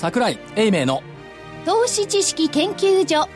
[0.00, 1.02] 桜井英明の
[1.66, 3.28] 投資知識研究所。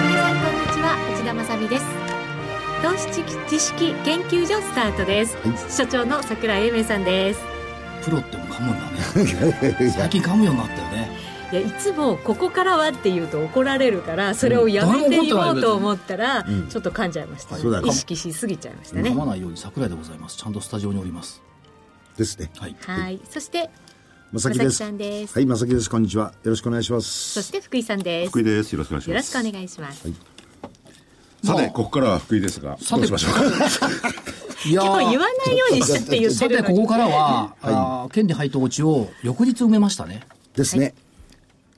[0.00, 1.84] 皆さんこんにちは内田まさみです。
[2.82, 5.36] 投資知識研究所スタートです、
[5.68, 7.40] 所長の桜井英明さんです。
[8.02, 9.92] プロっても噛むんだね。
[9.92, 10.93] 最近噛むようになったよね
[11.54, 19.10] いやいつもここからはって言うと怒られるからそれをやめて言おうと思ったらちょっと噛んじゃいました、そうだね意識しすぎちゃいましたね。
[19.10, 20.36] 噛まないように桜井でございます。
[20.36, 21.40] ちゃんとスタジオにおります。
[22.16, 22.50] ですね。
[22.58, 22.74] はい。
[22.80, 23.20] はい。
[23.30, 23.70] そして
[24.32, 24.82] まさきです。
[24.82, 25.34] まさんです。
[25.38, 25.88] はい、まさきです。
[25.88, 26.32] こんにちは。
[26.42, 27.42] よろしくお願いしまそす。
[27.44, 28.30] して福井さんです。
[28.30, 28.72] 福井です。
[28.72, 29.10] よろしくお願いします。
[29.10, 30.08] よろしくお願いします、
[31.44, 33.02] さて、ここからは福井ですが、さて。
[33.02, 33.44] どうしましょうか？
[34.66, 36.74] いや今日言わないようにしって言ってさるのに。
[36.74, 40.22] てここからは、あー権利配当落ちを翌日埋めましたね。
[40.56, 40.94] ですね。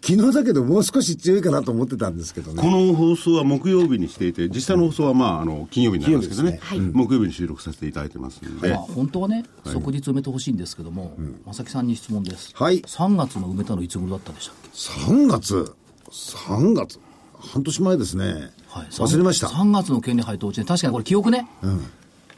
[0.06, 2.62] 昨日だけどもう少し強いかなと思ってたんですけどね。
[2.62, 6.60] この放送は木曜日にしていて、実際の放送はまあ、あの、金曜日になるんですけどね。
[6.70, 12.52] 金曜日木曜日に収録させていただいてますんで、まあ、本当はね、即日埋めてほしいんですけども、正木さんに質問です。
[12.54, 14.68] はい3月の埋めたのいつ頃だったでしたっけ
[15.12, 15.74] ？3月
[16.10, 17.00] ?3 月？
[17.38, 18.24] 半年前ですね。
[18.68, 18.86] はい。
[18.90, 19.48] 忘れました。
[19.48, 21.48] 3月の権利配当落ちね、確かにこれ記憶ね。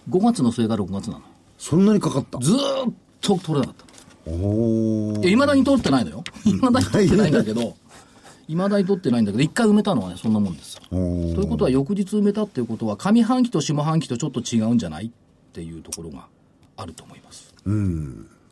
[0.08, 1.22] 5月の末が6月なの。
[1.58, 2.38] そんなにかかった？
[2.38, 2.56] ずー
[2.91, 3.88] っと取れなかった。
[5.29, 6.25] いまだに取ってないのよ。
[6.45, 7.77] いまだに取ってないんだけど、
[8.48, 10.83] いまだに取ってないんだけど、一回埋めたのはね、そんなもんですよ。
[10.91, 15.11] ということは、翌日埋めたっていうことは、上半期と下半期とちょっと違うんじゃないっ
[15.53, 16.27] ていうところが
[16.77, 17.55] あると思います。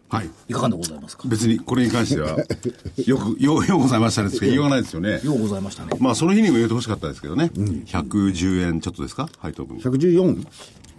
[0.08, 0.30] はい。
[0.48, 1.26] いかがでございますか？
[1.26, 2.36] 別にこれに関しては、
[3.06, 5.20] よく、よう、ようございましたねですけど、言いようがないですよね。
[5.24, 5.90] ようございましたね。
[5.98, 7.50] まあ、その日にも言うてほしかったですけどね。
[7.56, 9.28] 110円ちょっとですか？
[9.38, 9.78] 配当分。
[9.78, 10.46] 114?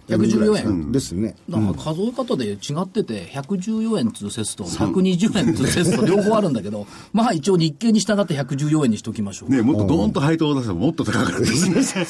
[0.08, 1.36] 114円ですね。
[1.48, 9.50] だから数え方で違ってて、114円通説と120円通説と両方あるんだけど、 まあ一応日経に従って114円にしときましょう。
[9.50, 12.06] ね、もっとドーンと配当を出せばもっと高かったですね。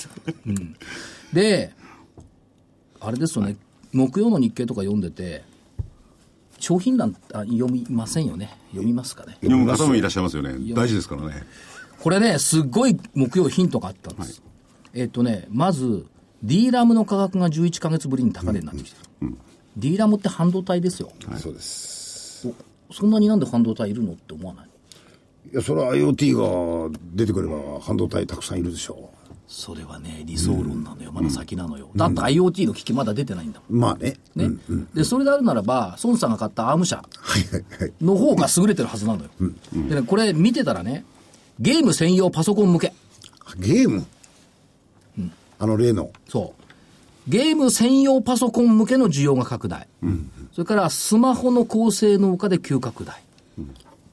[1.33, 1.73] で、
[3.01, 3.57] あれですよね、
[3.93, 5.43] 木曜の日経とか読んでて、
[6.61, 8.57] 商品欄あ読みませんよね。
[8.71, 9.39] 読みますかね。
[9.41, 10.55] 読む方もいらっしゃいますよね。
[10.75, 11.45] 大事ですからね。
[12.01, 14.43] これね、すっごい木曜ヒントがあったんです。
[14.95, 16.07] えっとね、まず、
[16.43, 19.35] D ラムの価格が11ヶ月ぶりに高値になってきてる。
[19.77, 21.11] D ラムって半導体ですよ。
[21.37, 22.49] そうです。
[22.93, 24.69] そんなになんで半導体いるのって思わない？
[25.53, 29.11] いや、それは IoT が出てくれば半導体たくさんいるでしょ
[29.47, 31.11] それはね、理想論なのよ。
[31.11, 31.89] まだ先なのよ。
[31.97, 33.77] だって IoT の機器まだ出てないんだもう。
[33.77, 34.17] まあね。
[34.37, 34.57] ん。
[34.57, 34.59] ね。
[34.95, 37.03] で、それであるならば、孫さんが買ったアーム社は
[37.39, 37.93] いはいはい。
[38.03, 39.31] の方が優れてるはずなのよ。
[39.89, 41.05] でね、これ見てたらね、
[41.59, 42.93] ゲーム専用パソコン向け。
[43.57, 44.05] ゲーム？
[45.59, 46.11] あの例の。
[46.29, 47.31] そう。
[47.31, 49.87] ゲーム専用パソコン向けの需要が拡大。
[50.53, 53.23] それからスマホの高性能化で急拡大。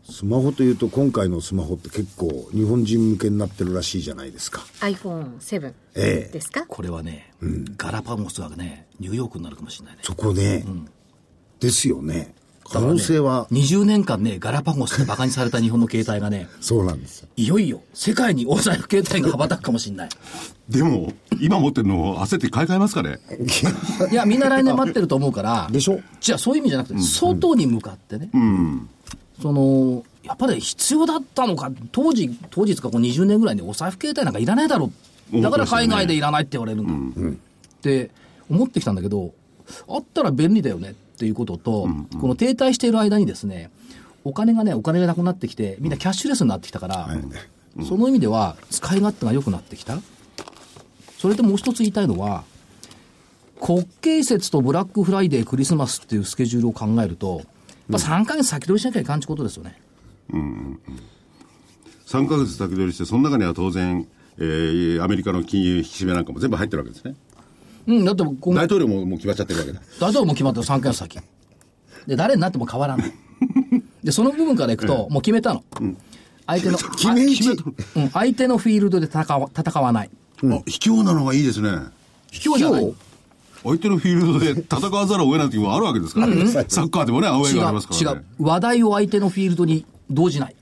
[0.09, 4.61] スマホというと今回のスマホって結構日本人向けになってるらしいじゃないですか。
[4.81, 7.33] iPhone7 ええですか、これはね、
[7.77, 10.01] ガラパゴスがね、ニューヨークになるかもしれないね。
[10.03, 10.65] そこね、
[11.59, 12.35] ですよね。
[12.67, 17.27] 可能性は、20年間ね、ガラパゴスって馬鹿にされた日本の携帯がね、 そうなんですよ。
[17.37, 20.09] いよいよ世界に大財布携帯が羽ばたくかもしれない。
[20.69, 23.19] でも、今持ってるのを焦って買い替えますかね？
[24.11, 25.67] いや、みんな来年待ってると思うから。
[25.71, 25.99] でしょ？
[26.19, 28.29] じゃあ、そういう意味じゃなくて、外に向かってね。
[29.41, 34.91] その、やっぱり必要だったのか、当時、当時かこう20年ぐらいにお財布携帯なんかいらないだろ
[35.33, 35.41] う。
[35.41, 37.21] だから海外でいらないって言われるんだ。
[37.29, 37.33] っ
[37.81, 38.09] て
[38.49, 39.33] 思ってきたんだけど、
[39.87, 41.87] あったら便利だよねっていうことと、
[42.19, 43.71] この停滞している間にですね、
[44.25, 47.09] お金がね、お金がなくなってきて、みんなキャッシュレスになってきたから、
[47.87, 49.99] その意味では使い勝手が良くなってきた。
[51.17, 52.43] それでもう一つ言いたいのは、
[53.61, 57.43] 国慶節とブラックフライデー、クリスマスっていうスケジュールを考えると、
[57.87, 59.79] まあ、3ヶ月先取りしなきゃいかんってことですよね。
[62.07, 67.15] 3ヶ月先取りして、その中には当然、えーアメリカの金融引き締めなんかも全部入ってるわけですね。
[67.87, 69.81] うん、だって大統領ももう決まっちゃってるわけだ。
[69.99, 71.19] 大統領も決まってる3ヶ月先。
[72.07, 73.13] で、誰になっても変わらない。
[74.03, 75.63] で、その部分からいくと、もう決めたの。
[76.47, 77.49] 相手の、決め打ち。
[77.95, 80.09] うん、相手のフィールドで戦わ戦わない。
[80.43, 81.69] あ、卑怯なのがいいですね。
[82.31, 82.93] 卑怯じゃない。
[83.63, 86.33] 相手のフィールドで戦わざるを得ない時もあるわけですから、サ
[86.83, 88.21] ッカーでもね、アウェ違うーがありますから違ね。
[88.39, 88.45] う。
[88.45, 90.55] 話題を相手のフィールドに動じない。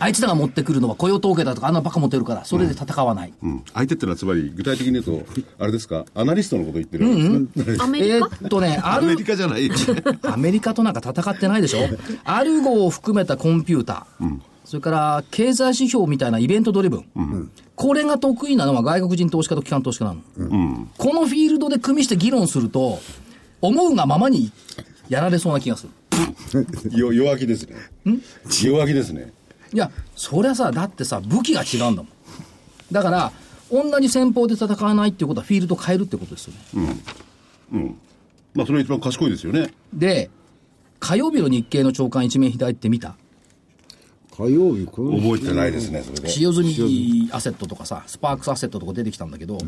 [0.00, 3.32] あいつらが持ってくるのは雇用統計だとかあんなバカ持ってるから、それで戦わない。
[3.42, 5.22] うん相手ってのはつまり具体的に言うと、
[5.58, 7.04] あれですか、アナリストのこと言ってる。
[7.82, 9.74] アメリカ、えーっとね、アメリカじゃないよ。
[10.22, 11.80] アメリカとなんか戦ってないでしょ？
[12.24, 14.38] アルゴを含めたコンピューター。
[14.64, 17.50] それから、経済指標みたいなイベントドリブン。
[17.74, 20.86] これが得意なのは外国人投資家と機関投資家なの。
[20.98, 23.00] このフィールドで組みして議論すると、
[23.60, 24.52] 思うがままに
[25.08, 25.90] やられそうな気がする。
[26.98, 27.76] よ弱気ですね。
[28.62, 29.32] 弱気ですね。
[29.72, 32.08] いや、そりゃさ、だってさ、武器が違うんだもん。
[32.90, 33.32] だから、
[33.70, 37.94] 同じ戦法で戦わないっていうことはフィールド変えるってことですよね。
[38.54, 39.72] まあ、それが一番賢いですよね。
[39.92, 40.30] で、
[40.98, 43.16] 火曜日の日経の長官一面左って見た？
[44.30, 46.28] 火曜日、この覚えてないですね、それで。
[46.28, 49.58] 使用済みアセットとかさ、スパークスアセットとか出てきたんだけど、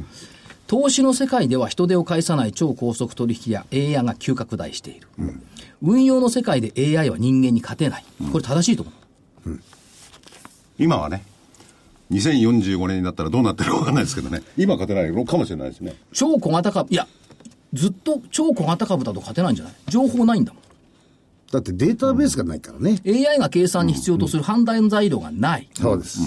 [0.66, 5.08] 投資の世界では人手を介さない超高速取引や AI が急拡大している。
[5.82, 8.04] 運用の世界で AI は人間に勝てない。
[8.32, 8.92] これ正しいと思
[9.46, 9.60] う。
[10.80, 11.22] 今はね、
[12.10, 14.42] 2045年になったらどうなってるかわかんないですけどね。
[14.56, 15.94] 今勝てないのかもしれないですね。
[16.12, 17.06] 超小型株、いや、
[17.72, 19.74] ずっと超小型株だと勝てないんじゃない？
[19.88, 20.62] 情報ないんだもん。
[21.52, 22.98] だってデータベースがないからね。
[23.06, 25.68] AI が計算に必要とする判断材料がない。
[25.74, 26.20] そうです。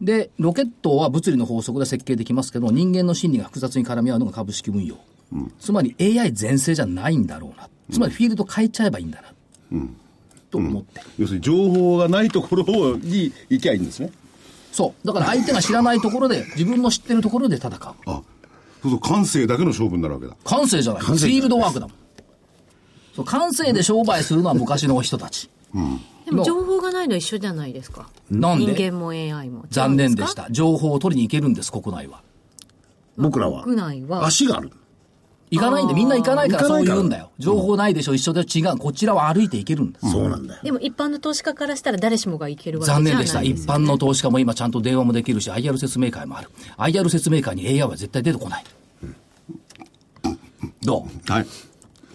[0.00, 4.96] で、ロケットは物理の法則で設計できますけど、人間の心理が複雑に絡み合うのが株式運用。
[5.60, 7.68] つまり AI 全盛じゃないんだろうな。
[7.90, 9.22] つまりフィールド変えちゃえばいいんだ
[9.70, 9.78] な。
[10.52, 11.00] と思って。
[11.18, 14.12] 要するに情報がないところに行きゃいいんですね。
[14.70, 15.06] そう。
[15.06, 17.72] だから相手が知らないところで、自分の知ってるところで戦う。
[17.72, 18.22] あ、そう
[18.82, 20.36] すると感性だけの勝負になるわけだ。
[20.44, 21.02] 感性じゃない。
[21.02, 21.96] フ性ィールドワークだもん。
[23.16, 25.50] そう、感性で商売するのは昔の人たち。
[26.24, 28.08] でも情報がないの一緒じゃないですか。
[28.30, 28.66] なんで？
[28.66, 29.64] 人間も AI も。
[29.70, 30.50] 残念でした。
[30.50, 32.22] 情報を取りに行けるんです、国内は。
[33.16, 33.64] 僕らはか。
[33.64, 34.26] 国内は。
[34.26, 34.70] 足がある。
[35.52, 37.30] 行かないんで、みんな行かないからそう言うんだよ。
[37.38, 38.78] 情報ないでしょ、一緒で違う。
[38.78, 40.10] こちらは歩いて行けるんです。
[40.10, 40.60] そうなんだよ。
[40.62, 43.42] でも一般の投資家からしたら誰しもがいけるわけじゃない残念でした。
[43.42, 46.48] 一般の投資家も今ちゃんと電話もできるし、IR 説明会もある。
[46.78, 48.64] IR 説明会に AI は絶対出てこない。
[50.82, 51.46] どはい。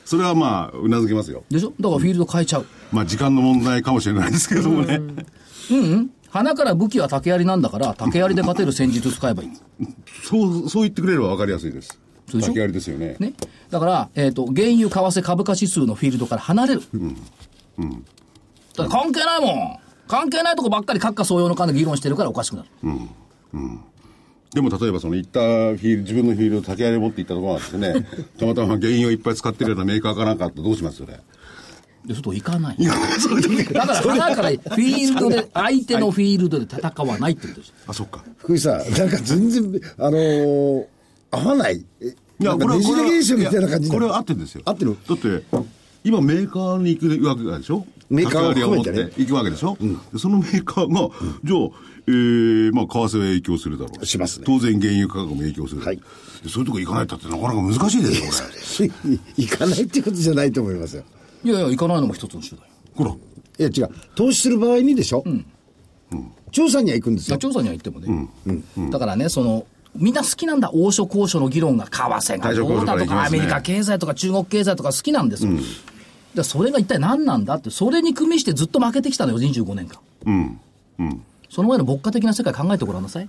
[0.04, 1.44] それはまあ、うなずけますよ。
[1.50, 1.74] うでしょ？
[1.80, 2.66] だからフィールド変えちゃう。
[2.92, 5.00] まあ、時間の問題かもしれないですけれどもね。
[6.30, 9.50] 花から武器は竹槍なんだから、竹槍で勝てる戦術使えばいい。
[10.24, 12.00] そう、そう言ってくれれば分かりやすいです。
[12.28, 13.16] そうでですよね。
[13.20, 13.34] ね。
[13.70, 16.82] だから、えっ、と、原油、為替、株価指数のフィールドから離れる。
[16.82, 19.80] だから関係ないもん。
[20.08, 22.70] 関係ないとこばっかり閣下総用の間で議論してるからおかしくなる。
[24.54, 28.08] でも例えばその行ったフィール自分のフィールドを竹槍持って行ったところですよね。
[28.40, 31.20] たまたま原油をいっぱい使ってるようなメーカーかなんかあってどうしますよね。
[32.06, 32.78] で、そうすると行かない。
[33.74, 37.74] だから、花からフィールドで、相手のフィールドで戦わないってことです。
[37.86, 38.24] あ、そっか。
[38.38, 40.86] 福井さん、なんか全然、あのー
[41.32, 41.78] 合わない？
[41.78, 44.62] いな感じいやこれは合ってるんですよ。
[44.66, 44.98] 合ってる？
[45.08, 45.44] だって、
[46.04, 47.86] 今メーカーに行くわけでしょ？
[48.10, 49.78] メーカーを含めて行くわけでしょ、
[50.14, 51.10] でそのメーカーが、
[51.44, 51.70] じゃあ、
[52.08, 55.82] えー、まあ、為替は影響するだろうしますね当然原油価格も影響する。
[55.82, 56.00] はい
[56.44, 59.20] でそういうとこ行かないったってなかなか難しいですよ、これ。
[59.44, 61.04] 行かないってことじゃないと思いますよ。
[61.44, 62.66] いやいや、行かないのも一つの手段よ。
[62.94, 63.12] ほら。
[63.12, 63.16] い
[63.64, 63.90] や違う。
[64.16, 65.24] 投資する場合にでしょ、
[66.52, 67.38] 調査には行くんですよ。
[67.38, 68.30] 調査には行ってもね。
[68.92, 70.70] だからね、その、みんな好きなんだ。
[70.74, 75.54] 欧書交渉の議論が、為替がどうだとか、アメリカ経済とか中国経済とか好きなんですよ。
[76.36, 80.00] でそれが一体何なんだって、それに組みしてずっと負けてきたのよ、25年間。
[81.50, 83.28] その前の牧歌的な世界考えてごらんなさい。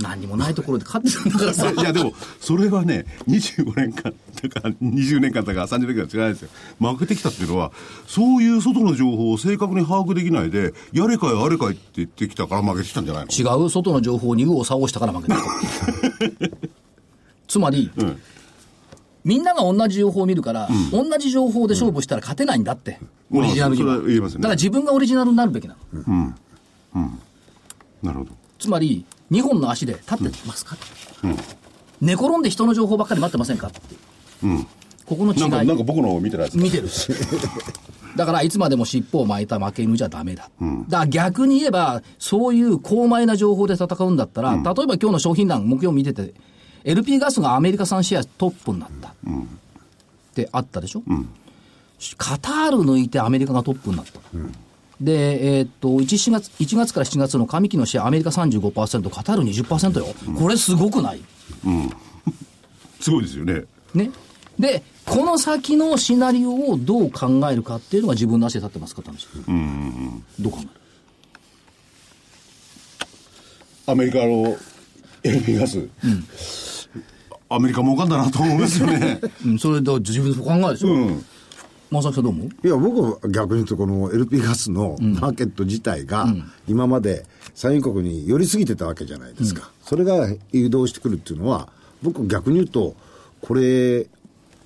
[0.00, 1.70] 何にもないところで勝ってたんだからさ。
[1.76, 6.48] いや、でも、それはね、25年間、だから20年間だから30年間違いですよ。
[6.80, 7.72] 負けてきたっていうのは、
[8.06, 13.62] そういう外の情報を正確に把握できないで、やれかいあれかいって言ってきたから負けてきたんじゃないの？
[13.62, 15.36] 違う外の情報に右往左往したから負けた。
[17.48, 17.90] つまり、
[19.24, 22.98] みんなが同じ情報を見るから、同じ情報で勝負したら勝てないんだって。
[23.00, 23.98] うんオリジナルには。
[23.98, 26.34] は言えますよねだから自分がオリジナルになるべきなの。
[28.02, 28.30] なるほど。
[28.58, 30.76] つまり、2本の足で立ってますか、
[32.00, 33.68] 寝転んで人の情報ばっかり待ってませんか？
[33.68, 33.80] って。
[35.06, 35.50] ここの違い。
[35.66, 36.88] なんか僕のを見てないですか見てる。
[38.16, 40.50] だからいつまでも尻尾を巻いた負け犬じゃダメだ。
[40.88, 46.34] だから逆に言えば、そういう高前な情報で戦うんだったら、例えば今日の商品欄、木曜見てて、
[46.84, 49.08] LP ガスがアメリカ産シェアトップになった。
[49.08, 49.12] っ
[50.34, 51.02] てあったでしょ、
[52.16, 54.20] カタール抜いてアメリカがトップになった。
[55.00, 60.06] で、えーっと1、4月、1月から7月の上期のシェア、アメリカ35%、カタール20%よ。
[60.38, 61.20] これすごくない？
[63.00, 63.64] すごいですよね。
[63.94, 64.10] ね。
[64.58, 69.26] で、この先のシナリオをどう考えるかっていうのが自分の足で立ってますかって話。
[70.38, 70.68] どう考える？
[73.86, 74.56] アメリカの
[75.22, 75.88] LP ガス。
[77.48, 79.20] アメリカ儲かんだなと思いますよね。
[79.44, 80.88] うん、それで自分でそう考えるでしょ。
[80.92, 81.24] うん。
[81.90, 82.66] まさきさんどう思う？
[82.66, 86.26] いや、僕は逆に言うと、この LP ガスのマーケット自体が、
[86.68, 89.70] 今まで産油国に寄りすぎてたわけじゃないですか。
[89.82, 91.68] それが誘導してくるっていうのは、
[92.02, 92.94] 僕逆に言うと、
[93.40, 94.06] これ、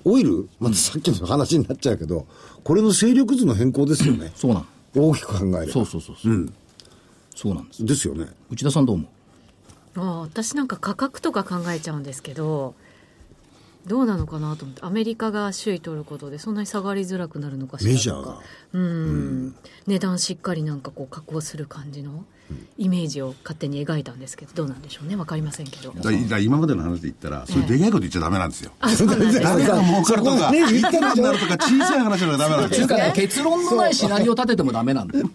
[0.03, 0.47] オイル？
[0.59, 2.27] またさっきの話になっちゃうけど、
[2.63, 4.31] これの勢力図の変更ですよね。
[4.35, 4.65] そうなの。
[5.09, 5.73] 大きく考えれば。
[5.73, 6.53] そうそうそうそう。
[7.35, 7.85] そうなんです。
[7.85, 8.27] ですよね。
[8.51, 9.07] 内田さんどう思う？
[9.97, 12.75] ああ私なんか価格とか考えちゃうんですけど
[13.87, 18.39] どうなのかなと思ってアメリカが首位取ることでそんなに下がりづらくなるのかしらメジャーが
[18.73, 19.55] うん
[19.87, 22.25] 値段しっかりなんかこう確保する感じの
[22.77, 28.71] イメージを勝手に描いたんですけどどうなんでしょうねわかりませんけどだ今までの話で言ったら、それでかいこと言っちゃダメなんですよ。
[28.79, 32.87] あそうなんですね誰が儲かるとか、ねいくらになるとか、小さい話ならダメなんですよ。
[33.15, 35.27] 結論のないシナリオを立ててもダメなんだよ。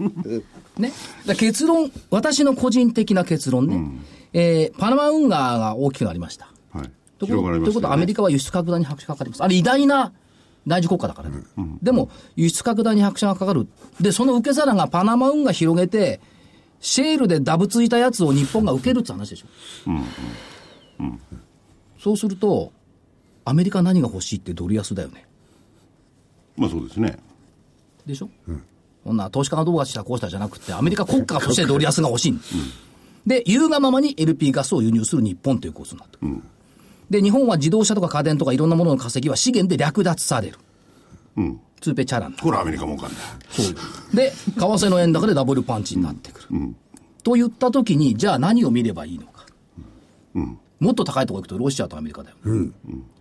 [0.78, 0.88] ね。
[0.88, 0.92] だか
[1.26, 4.00] ら結論、私の個人的な結論ね。
[4.32, 6.48] えーパナマ運河が大きくなりました。
[7.26, 7.60] はい。
[7.60, 9.42] ということは、アメリカは輸出拡大に拍車がかかります。
[9.42, 10.12] あれ、偉大な
[10.66, 11.42] 大事国家だからね。
[11.82, 13.66] でも、輸出拡大に拍車がかかる。
[14.00, 16.20] で、その受け皿がパナマ運河広げて、
[16.80, 19.46] シェールでダブついたやつを日本が受けるって話でしょ。
[21.98, 22.72] そうすると、
[23.44, 25.26] アメリカ何が欲しいってドル安だよね。
[26.56, 27.18] まあそうですね。
[28.06, 28.30] でしょ、
[29.04, 32.40] こんな投資家がどうかしたこうしたじゃなくて、アメリカ国家としてドル安が欲しいん
[33.26, 36.42] で言うがままに LP ガスを輸入する日本というコースになってくる。
[37.10, 40.58] で、日本は自動車とか家電とかいろんなものの稼ぎは資源で略奪される。
[41.36, 41.60] うん。
[41.80, 42.42] ツーペチャランだ。
[42.42, 43.24] これアメリカ儲かんだよ。
[43.50, 46.48] そうで、為替の円高でダブルパンチになってくる。
[47.22, 49.46] と言ったときに、じゃあ何を見ればいいのか。
[50.78, 52.36] もっと高いところ行くとロシアとアメリカだよ。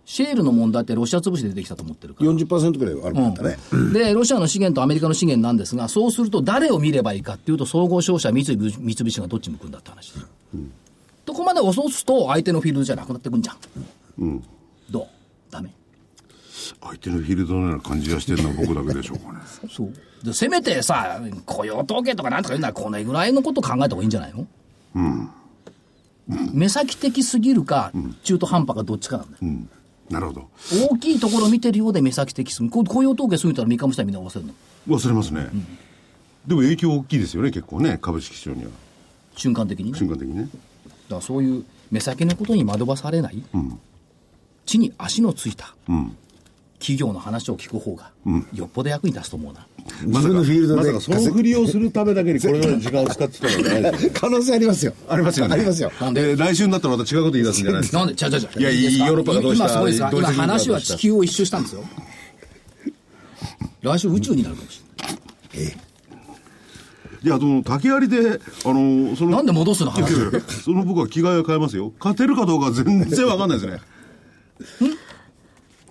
[0.06, 2.32] シェールの問題ってロシア潰しで出てきたと思ってるから。
[2.32, 3.58] 40%ぐらいはあるもんだね。
[3.94, 10.26] で、ロシアの資源とアメリカの資源なんですが、そうすると誰を見ればいいかっていうと、総合商社、三井三菱がどっち向くんだって話です。
[10.26, 10.28] と
[11.40, 14.44] こまで押すと、相手のフィールドじゃなくなってくんじゃん。
[14.90, 15.08] どう？
[15.52, 15.70] ダメ
[16.82, 19.40] 相手のフィールドのような感じがしてるのは 僕だけでしょうかね。
[19.70, 19.94] そう。
[20.24, 24.48] でせめてさ、雇用統計とかなんとか言うなら、このぐらいのこと考えた方がいいんじゃないの？
[26.54, 27.92] 目先的すぎるか、
[28.24, 29.54] 中途半端かどっちかなんだよ。
[30.10, 30.50] なるほど。
[30.92, 32.72] 大きいところ見てるようで目先的すぎる。
[32.86, 34.54] 雇用統計過ぎたら3日もしたらみんな忘れるの？
[34.98, 35.50] 忘れますね。
[36.46, 38.72] でも影響大きいですよね、結構ね、株式市場には。
[39.36, 39.98] 瞬間的にね。
[39.98, 40.50] 瞬間的にね。
[41.10, 43.44] だからそういう目先のことに惑わされない、
[44.66, 45.74] 地に足のついた、
[46.80, 48.12] 企業の話を聞く方が、
[48.54, 49.66] よっぽど役に立つと思うな。
[50.06, 54.94] 自分のフィールドでまさかそのふりをするためだけにこれぐらいの時間を使ってたのじゃないですよ可能性ありますよ。
[55.10, 55.54] ありますよね。
[55.56, 55.92] ありますよ。
[56.00, 56.36] なんで？
[56.36, 57.82] で、来週になったらまた違うこと言い出すんじゃない？
[57.82, 57.98] ですか。
[57.98, 59.08] なんで、ちゃうちゃうちゃういやいやですか？
[59.08, 61.84] ヨーロッパがどうした今すごいですが、今話は地球を一周したんですよ。
[63.82, 64.82] 来週宇宙になるかもしい
[67.28, 70.14] や、その、竹槍で、あの、その、れなんで戻すの話？
[70.64, 71.92] その僕は着替えを変えますよ。
[72.00, 73.82] 勝てるかどうかは全然わかんないですね。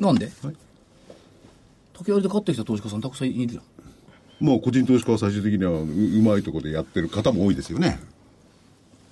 [0.01, 0.31] なんで？
[1.97, 3.63] 竹槍で買ってきた投資家さんたくさんいるよ。
[4.41, 7.99] もう個人投資家は最終的にはううまいところでやってる方も多いですよね。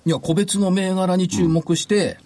[0.05, 2.17] いや、個別の銘柄に注目して、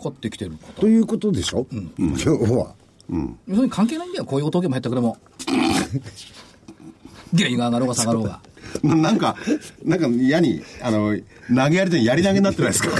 [0.00, 0.80] 買ってきてる方。
[0.80, 1.66] ということでしょ？
[1.98, 2.74] 今日は。
[3.10, 4.24] 要するに関係ないんだよ。
[4.24, 5.16] 雇用統計も入ったくれも。
[7.36, 8.40] 原油が上がろうが下がろうが。
[8.82, 9.36] ななんか、
[9.84, 11.16] なんか嫌に、あの、
[11.54, 12.90] 投げやりでやり投げになってないですか？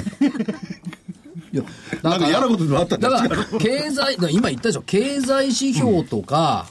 [1.52, 1.62] いや
[2.02, 6.66] なんか嫌なことでもあったんだかから、経済、今言ったでしょ、経済指標とか、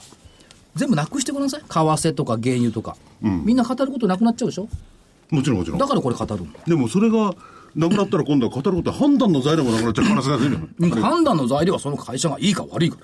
[0.74, 1.60] 全部なくしてください。
[1.60, 2.96] 為替とか原油とか。
[3.22, 4.68] みんな語ることなくなっちゃうでしょ
[5.30, 5.86] もちろんもちろんだ。
[5.86, 6.44] からこれ語る。
[6.66, 7.34] でもそれが
[7.74, 12.98] なくなったら今度は語ることは判断の材料もなくなっちゃう可能性が出る うん判断の材料はその会社がいいか悪いか。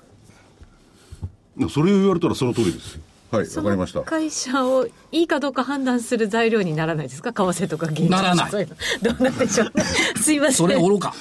[1.71, 2.99] それを言われたらその通りです。
[3.33, 4.01] はい、そわかりました。
[4.01, 4.05] の。
[4.05, 7.33] 会社をいいかどうか判断する材料にならないですか？
[7.33, 8.51] 為替とか現ならない。
[8.51, 9.85] どうなんでしょうね。
[10.21, 10.55] すいません。
[10.55, 11.15] それ愚か。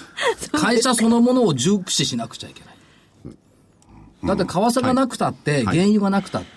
[0.51, 2.71] 会社そのものを重視しなくちゃいけない。
[4.25, 6.47] だって為替がなくたって、原油がなくたって、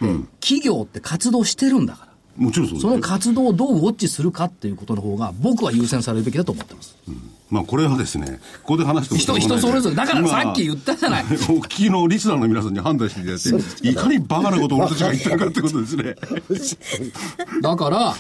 [0.40, 2.13] 企業って活動してるんだから。
[2.37, 6.97] もちろんそうその活動をどうウォッチするかっていうことの方が、僕は優先されるべきだと思ってます。
[7.50, 9.97] まあこれはですね、ここで話しても人、人それぞれ。
[9.97, 11.25] だから今さっき言ったじゃない。
[11.25, 16.17] お聞きのリスナーの皆さんに判断していただいて、いかにバカなことを俺たちが言ってるかってことですね。
[17.62, 18.17] だから、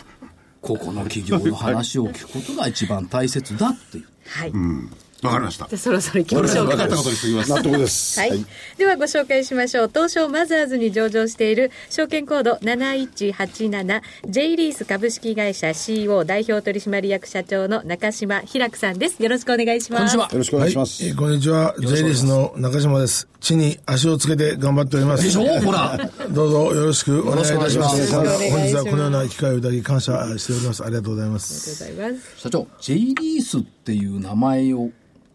[0.60, 4.04] ここの企業の話を聞くことが一番大切だっていう。
[4.26, 4.52] はい、
[5.24, 5.66] わかりました。
[5.68, 7.50] じゃあそろそろ行きましょうか分かったことにしておきます。
[7.50, 8.20] 納得です。
[8.20, 8.44] はい、
[8.76, 21.04] ではご紹介しましょう東証マザーズに上場している証券コード 7187J リース株式会社 CEO 代表取締役社長の中島平久さんですよろしくお願いしますこんにちはよろしくお願いします。
[21.06, 21.74] えーこんにちは。
[21.78, 23.28] J リースの中島です。
[23.40, 25.24] 地に足をつけて頑張っております。
[25.24, 25.44] でしょ？
[25.60, 25.98] ほら。
[26.30, 27.96] どうぞよろしくお願いいたします。
[27.98, 30.82] よろしくお願いします本日はこのような機会をいただき感謝しております。
[30.84, 31.84] ありがとうございまあす。
[31.84, 34.90] りがとうございます社長、J リースっていう名前を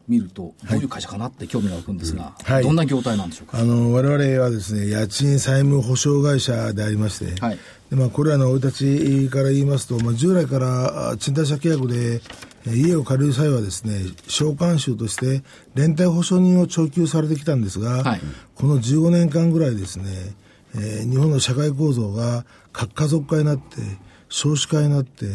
[0.10, 2.64] 見ると、どういう会社かなって興味が湧くんですが、はい。
[2.64, 3.60] どんな業態なんでしょうか？
[3.60, 7.60] あの、我々はですね、家賃債務保証会社でありまして、はい。
[7.90, 12.22] でまあ、これらの生い立ちから言いますと、まあ、従来からあ賃貸借契約で
[12.68, 13.94] えー家を借りる際はですね、
[14.28, 15.44] 償還収として
[15.76, 18.22] 連帯保証人を徴求されてきたんですが、はい。
[18.56, 20.06] この15年間ぐらいですね、
[20.76, 23.82] えー日本の社会構造が核家族化になって、
[24.28, 25.26] 少子化になって、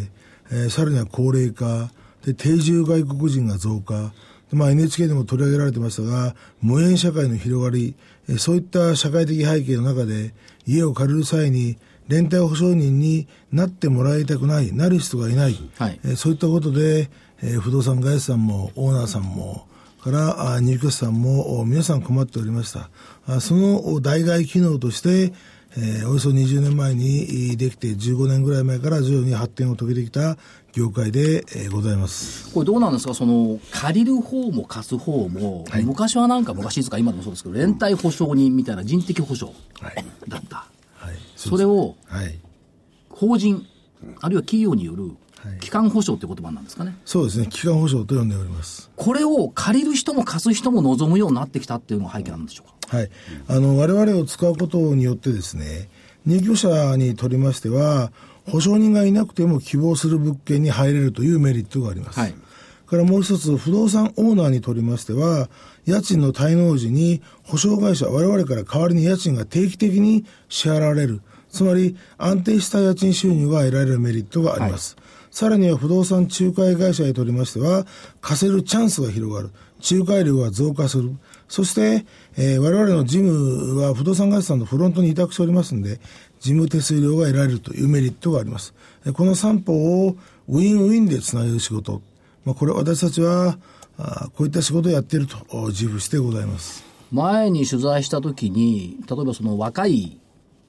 [0.53, 1.91] えーさらには高齢化、
[2.25, 4.13] で定住外国人が増加、
[4.55, 7.95] まあ、NHK でも取り上げられてましたが、無縁社会の広がり、
[8.29, 10.35] えそういった社会的背景の中で、
[10.67, 11.77] 家を借りる際に、
[12.09, 17.11] 連帯保証人になってもらいたくない、なる人がいない、はいえそういったことで、
[17.43, 19.67] え不動産会社さんもオーナーさんも、
[20.03, 22.91] からあ入居者さんもお皆さん困っておりました。
[23.27, 25.33] あその代替機能として、
[25.77, 30.37] えーおよそ20年前にいできて15年ぐらい前から徐々に発展を遂げてきた
[30.73, 32.53] 業界で、えーございます。
[32.53, 33.15] これどうなんですか？
[33.15, 36.99] その、借りる方も貸す方も、昔はなんか昔ですか？
[36.99, 40.05] 今でもそうですけど、連帯保証人みたいな人的保証はい。
[40.29, 40.67] だった。
[40.97, 41.15] はい。
[41.37, 42.39] それをはい。
[43.11, 43.65] 法人、
[44.21, 45.05] あるいは企業による
[45.43, 46.97] はい機関保証って言葉なんですかね？
[47.05, 47.47] そうですね。
[47.49, 48.91] 期間保証と呼んでおります。
[48.97, 52.74] これを借りる人も貸す人も望むようになってきたっていうのが背景なんでしょうか？
[52.89, 53.11] はい。
[53.49, 55.89] あの、我々を使うことによってですね、
[56.27, 58.13] 入居者にとりましては、
[58.51, 62.21] 保証人がいなくても希望する物件に入れるというメリットがあります。
[62.21, 62.35] はい
[62.95, 65.49] からもう一つ、不動産オーナーにとりましては、
[65.85, 71.21] 家賃の滞納時に保証会社、我々から代わりに家賃が定期的に支払われる。
[71.51, 74.97] つまり、安定した家賃収入が得られるメリットがあります。
[75.31, 77.87] さらには不動産仲介会社にとりましては、
[78.21, 79.51] 貸せるチャンスが広がる。
[79.91, 81.13] 仲介料が増加する。
[81.55, 82.05] そして、
[82.37, 86.01] えー我々の事務は不動産会社さんのフロントに委託しておりますので、
[86.41, 88.75] 事務手数料が得られるというメリットがあります。
[89.07, 89.73] えーこの三方
[90.09, 90.17] を
[90.49, 92.03] ウィンウィンでつなげる仕事。
[92.45, 93.57] まあ、これ私たちは、
[93.99, 96.83] あーこういった仕事をやっているとお自負してございます。
[97.13, 100.19] 前に取材した時に、例えばその若い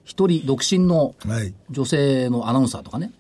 [0.04, 1.52] 一人独身のはい。
[1.72, 3.12] 女性のアナウンサーとかね、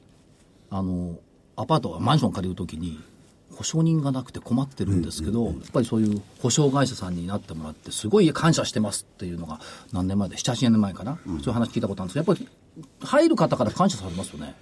[0.69, 1.17] あの、
[1.55, 2.99] アパート、マンション借りるときに、
[3.55, 9.59] 保証人がなくて困ってるんですけど、やっぱりそういう保証会社さんになってもらって、すごい感謝してますっていうのが
[9.93, 14.55] 何年前で、7、8年前かな、そういう話聞いたことあるんですけど、やっぱり入る方から感謝されますよね。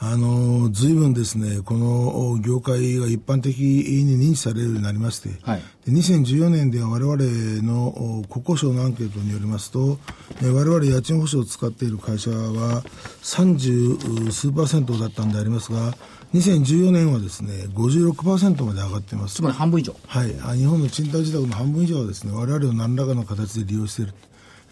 [0.00, 5.62] あの、随分ですね、このお業界が一般的に認知されるようになりまして、はい。
[5.84, 7.16] で2014年では我々
[7.62, 9.98] のお国交省のアンケートによりますと、
[10.40, 12.84] え我々家賃保証を使っている会社は
[13.22, 15.92] 30数パーセントだったんでありますが、
[16.34, 19.42] 2014年はですね、56%まで上がっていますつ。
[19.42, 19.96] まり半分以上。
[20.06, 24.14] はい、あ日本の賃貸住宅の半分以上はですね、我々を何らかの形で利用している。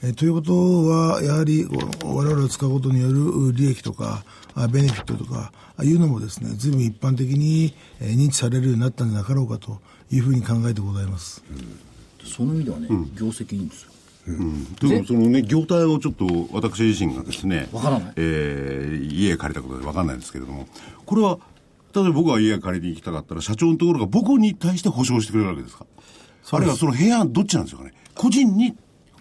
[0.02, 0.52] えーということ
[0.86, 1.66] は、やはり
[2.04, 11.42] お我々を使うことによる利益とか、あベネフィットとか、あいうのもですね、随分一般的に、えー認知されるようになったんじゃなかろうかというふうに考えてございます。
[12.22, 13.95] その意味ではね、業績いいんですよ。
[14.80, 18.12] というかそのね、業態をちょっと私自身がですね、わからない。
[18.16, 20.66] えー家借りたことでわかんないんですけれども、
[21.04, 21.38] これは、
[21.94, 25.86] 例えば僕が家借りに行きたかったら、社長のところが僕に対して保証してくれるわけですか？
[26.50, 27.92] あるいはその部屋、どっちなんですかね？
[28.14, 28.76] 個人に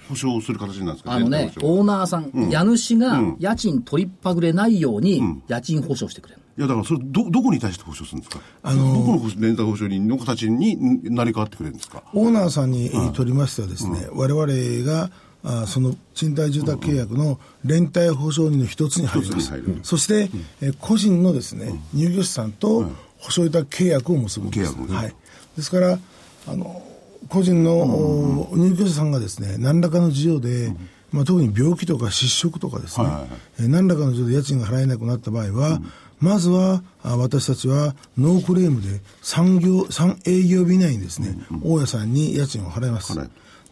[0.10, 6.42] 保証する形になるんですかあのねオーナーさん、家主が家賃取りっぱぐれないように、家賃保証してくれる。
[6.58, 8.40] いや、だからそれ、ど、どこに対して保証するんですか？
[8.64, 12.04] どこの保連帯保証人の形にん成り変わってくれるんですか？
[12.14, 14.46] オーナーさんにとりましてはですね、我々
[14.90, 15.12] が
[15.44, 19.42] あその賃貸住宅契約の連帯保証人の一つに入ります。
[19.42, 19.80] 一つに入る。
[19.84, 20.30] そして、
[20.62, 24.74] えー個人のですね、入居者さんと保証委託契約を結ぶんです。
[24.76, 25.16] はい。
[25.58, 26.00] ですから、
[26.48, 26.82] あの、
[27.28, 30.74] 個人の、お入居者さんがですね、何らかの事情で、
[31.12, 33.30] まあ、特に病気とか失職とかですね、はいはいはい。
[33.60, 35.82] えー何らかの事情で家賃が払えなくなった場合は、
[36.20, 43.16] まずはあ私たちはノークレームで3業、3営業日以内にですね、大家さんに家賃を払います。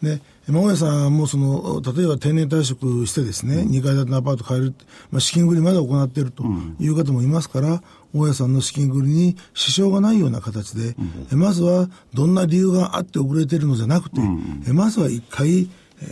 [0.01, 4.73] で、まあ大家さんもその、例えば定年退職してですね、2階建てのアパート買える、
[5.11, 6.43] まあ、資金繰りまで行っていると
[6.79, 7.81] いう方もいますから、
[8.13, 10.95] 大家さんの資金繰りに支障がないような形で、
[11.31, 14.21] えまずはどんな理由があって遅れているのじゃなくて、
[14.67, 15.67] えまずは一回、え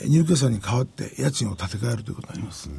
[0.08, 2.70] 入居者さんに代わって家賃を立て替えるということになります。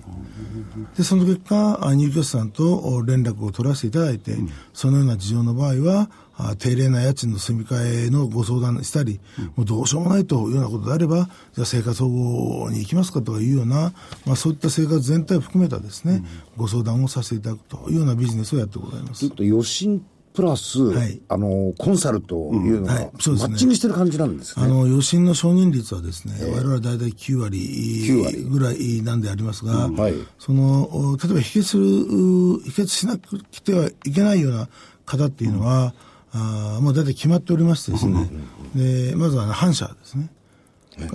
[0.96, 4.36] で、その結果、入居者さんと連絡を取らせていただいて、
[4.72, 9.20] そのような事情の場合は、あ低廉な家賃の住み替えのご相談したり、
[9.54, 13.92] もうどうしようもないというようなことであれば、じゃあ生活保護に行きますかというような、
[14.26, 16.24] まあそういった生活全体を含めたですね、
[16.56, 19.30] ご相談をさせていただくというようなビジネスをやってございますという。
[19.30, 21.20] こと余震プラス、はい。
[21.28, 23.10] あの、コンサルというのが、はい。
[23.20, 23.50] そうですね。
[23.50, 24.64] マッチングしてる感じなんですね。
[24.64, 27.58] あの、余震の承認率はですね、我々は大体9割
[28.06, 28.42] 9割。
[28.44, 30.14] ぐらいなんでありますが、はい。
[30.38, 34.68] その、お例えば否決する、う否決しなくてはいけないような
[35.04, 35.94] 方っていうのは、
[36.34, 38.30] あーもう大体決まっておりましてですね、
[38.74, 40.30] で、まずは反社ですね。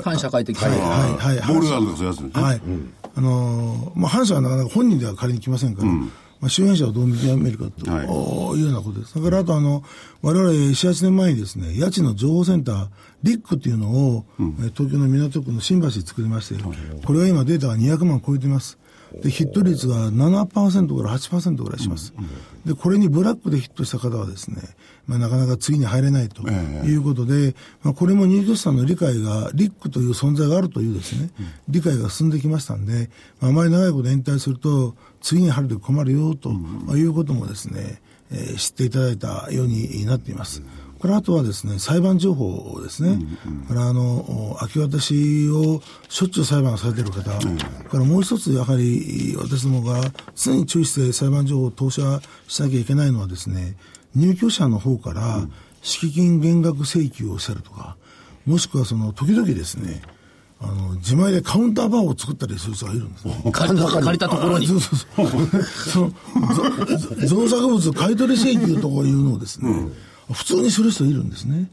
[0.04, 0.68] 反社会的は。
[0.68, 1.48] い、はい、はい。
[1.48, 2.44] ボールガードいうやつですね。
[2.44, 2.62] はい。
[3.16, 5.92] あのーまあ、反社はなかなか本人では借りに来ませんから、
[6.40, 9.14] まあ、周辺者をどう見極めるかと、はいおいうようなことです。
[9.14, 9.84] それからあとあの、
[10.22, 12.88] 我々4、8年前にですね、家賃の情報センター、
[13.24, 16.62] リックっていうのを、えー東京の港区の新橋で作りまして、
[17.06, 18.78] これは今データが200万超えています。
[19.22, 22.14] で、ヒット率が7%から8%ぐらいします。
[22.66, 24.62] で、これにブラックでヒットした方はですね、
[25.08, 31.30] まあ、なかなか次に入れないということで、まあ、これも入居者さんの理解が、リックという存在があるというですね、
[31.70, 40.62] 理解が進んできましたんで、まあ、あまり長いこと延滞すると、次に入ると困るよと、まあいうこともですね、えー知っていただいたようになっています。
[41.08, 43.18] これあとはですね、裁判情報ですね。
[43.70, 47.32] これあの、明け渡しをしょっちゅう裁判されている方。
[47.32, 50.02] からもう一つやはり私どもが
[50.36, 53.78] 常に注意して裁判情報を投射しなきゃいけないのはですね、
[54.18, 55.48] 入居者の方から
[55.82, 57.96] 敷金減額請求をしたりとか、
[58.46, 60.02] もしくはその時々ですね、
[60.60, 63.44] あの、自前でカウンターバーを作ったりする人がいるんですね。
[63.54, 65.28] 借りた借りたところにそうそうそう。
[65.88, 66.10] その、
[67.28, 69.88] ぞ造作物買取請求とかいうのをですね、
[70.32, 71.70] 普通にする人いるんですね。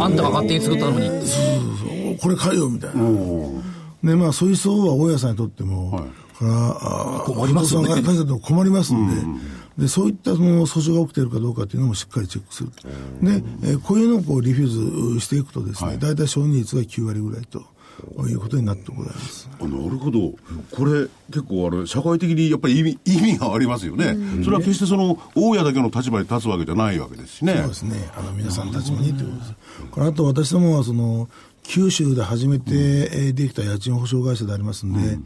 [0.00, 1.06] あんたが勝手に作ったのに。
[1.06, 3.02] そうそうそうこれ買えよみたいな。
[4.02, 6.00] で、まあ、そういう人は大家さんにとっても、
[6.38, 9.36] これは、あ困りますよね不動産会社でも困りますん
[9.76, 12.70] で、で、そういったその訴訟が起きているかどうかっていうのもしっかりチェックする。
[13.22, 17.64] で、えーこういうのをこうリフューズしていくとですね、大体承認率が9割ぐらいと
[18.28, 19.48] いうことになってございます。
[19.60, 20.34] あなるほど、
[20.70, 27.54] これ、結構あれ、社会的にやっぱり意味意味がありますよね、それは決してその大家だけの立場に立つわけじゃないわけですしね。
[27.58, 28.10] そうですね。
[28.16, 29.54] あの、皆さんたちもにということです。
[29.90, 31.28] これあと私どもは、その、
[31.62, 35.18] 九州で初めてえーできた家賃保証会社でありますんで、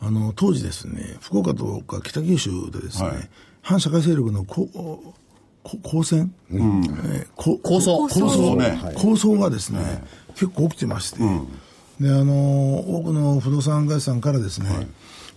[0.00, 3.30] あの、当時ですね、福岡とか北九州でですね、はい
[3.62, 5.14] 反社会勢力のこ
[5.62, 8.80] こ交戦、えーこ構想構想ね。
[8.96, 10.02] 構想がですね、
[10.34, 11.18] 結構起きてまして、
[12.00, 14.88] で、あの、多くの不動産会社さんからですね、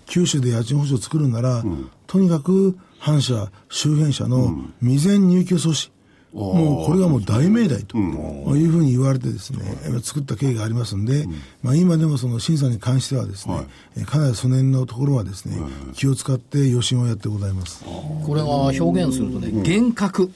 [0.06, 1.64] 九州で家賃保証を作るなら、
[2.08, 5.92] とにかく反社、周辺者の未然入居阻止、
[6.34, 9.60] もうこれがもう大命題というふうに言われてですね、
[10.02, 11.26] 作った経緯がありますんで、
[11.62, 13.68] まあ今でもその審査に関してはですね、
[13.98, 15.58] えかなりその辺のところはですね、
[15.94, 17.86] 気を使って予診をやってございます。
[17.86, 20.32] これが表現するとね、厳格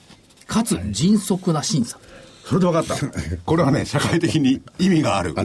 [0.45, 1.99] かつ迅速な審査。
[2.47, 2.95] それで分かった。
[3.45, 5.36] これはね、社会的に意味がある。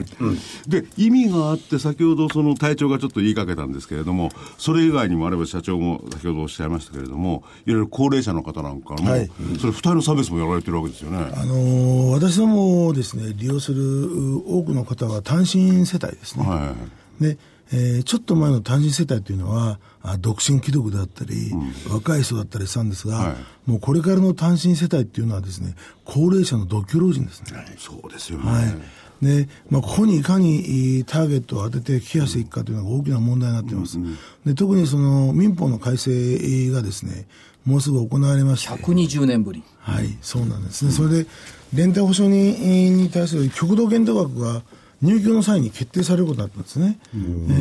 [0.67, 11.17] で、意味があって、先ほどその隊長がちょっと言いかけたんですけれども、それ以外にもあれば社長も先ほどおっしゃいましたけれども、いろいろ高齢者の方なんかも、はいそれ、二人の差別もやられてるわけですよね。
[11.35, 16.45] あのー私どもですね、利用するう多くの方は単身世帯ですね。
[16.45, 16.73] は
[17.19, 17.37] いで、
[17.71, 19.79] えーちょっと前の単身世帯というのは、あ
[20.19, 21.51] 独身貴族だったり、
[21.89, 23.35] 若い人だったりしたんですが、はい
[23.65, 27.65] もうこれからの単身世帯っていうのはですね、高齢者の独居老人ですね。
[27.77, 28.51] そうですよね。
[28.51, 29.25] はい。
[29.25, 33.97] で、まあ、ここにいかにいいターゲットを当ててケアしていくかというのが大きな問題になっています。
[34.45, 37.25] で、特にその民法の改正がですね、
[37.65, 39.63] もうすぐ行われまして、120年ぶり。
[39.79, 40.91] はい、そうなんですね。
[40.91, 41.27] それで、
[41.73, 44.61] 連帯保証人に対する極度限度額が
[45.03, 46.97] 入居の際に決定されることになったんですね。
[47.13, 47.17] え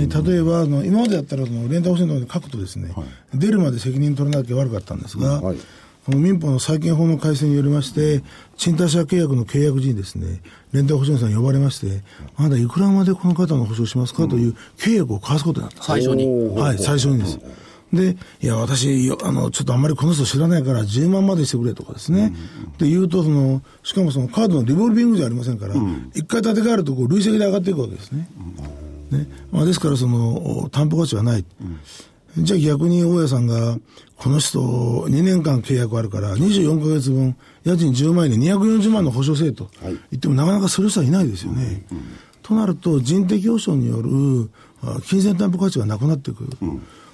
[0.07, 2.94] ー例えばあの、今までだったらその連帯保証人の書くとですね、
[3.35, 5.57] 出るまで責任取らなきゃ悪かったんですが、はい
[6.05, 8.24] この民法の債権法の改正によりまして、
[8.57, 10.40] 賃貸借契約の契約時にですね、
[10.72, 12.02] 連帯保証人さん呼ばれまして、
[12.37, 16.26] あなたいくらまでこの方の保証しますかという契約を交わすことになったんです最初に。
[16.61, 17.38] はい、最初にです。
[17.92, 22.33] で、いや、私、よあの、ちょっとあんまりこの人知らないから10万までしてくれとかですね。
[22.78, 25.74] で、言うと、その、しかもそのカードのリボルビングじゃありませんから、
[26.14, 28.28] 一、回立て替えると、こう、累積で上がっていくわけですね。
[29.11, 29.28] ね。
[29.50, 31.44] まあ、ですから、その、担保価値がない。
[32.38, 33.76] じゃあ逆に大家さんが、
[34.16, 41.85] この人2年間契約あるから、24ヶ月分、家賃10万円で240万の保証せえと言ってもなかなかする人はいないですよね。
[42.42, 44.50] となると、人的保証による
[44.83, 46.50] あ金銭担保価値がなくなってくる。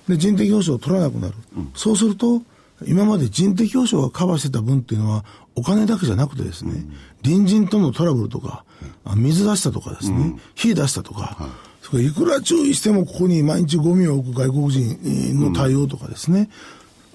[0.08, 1.34] で、人的保証を取らなくなる。
[1.74, 2.42] そうすると、
[2.86, 5.24] 今まで人的保証がカバーしてた分っていうのは、
[5.56, 6.86] お金だけじゃなくてですね、
[7.22, 8.64] 隣人とのトラブルとか、
[9.04, 11.36] あ水出したとかですね、火出したとか、
[11.82, 16.48] それからいくら注意してもここに毎日ゴミを置く外国人の対応とかですね、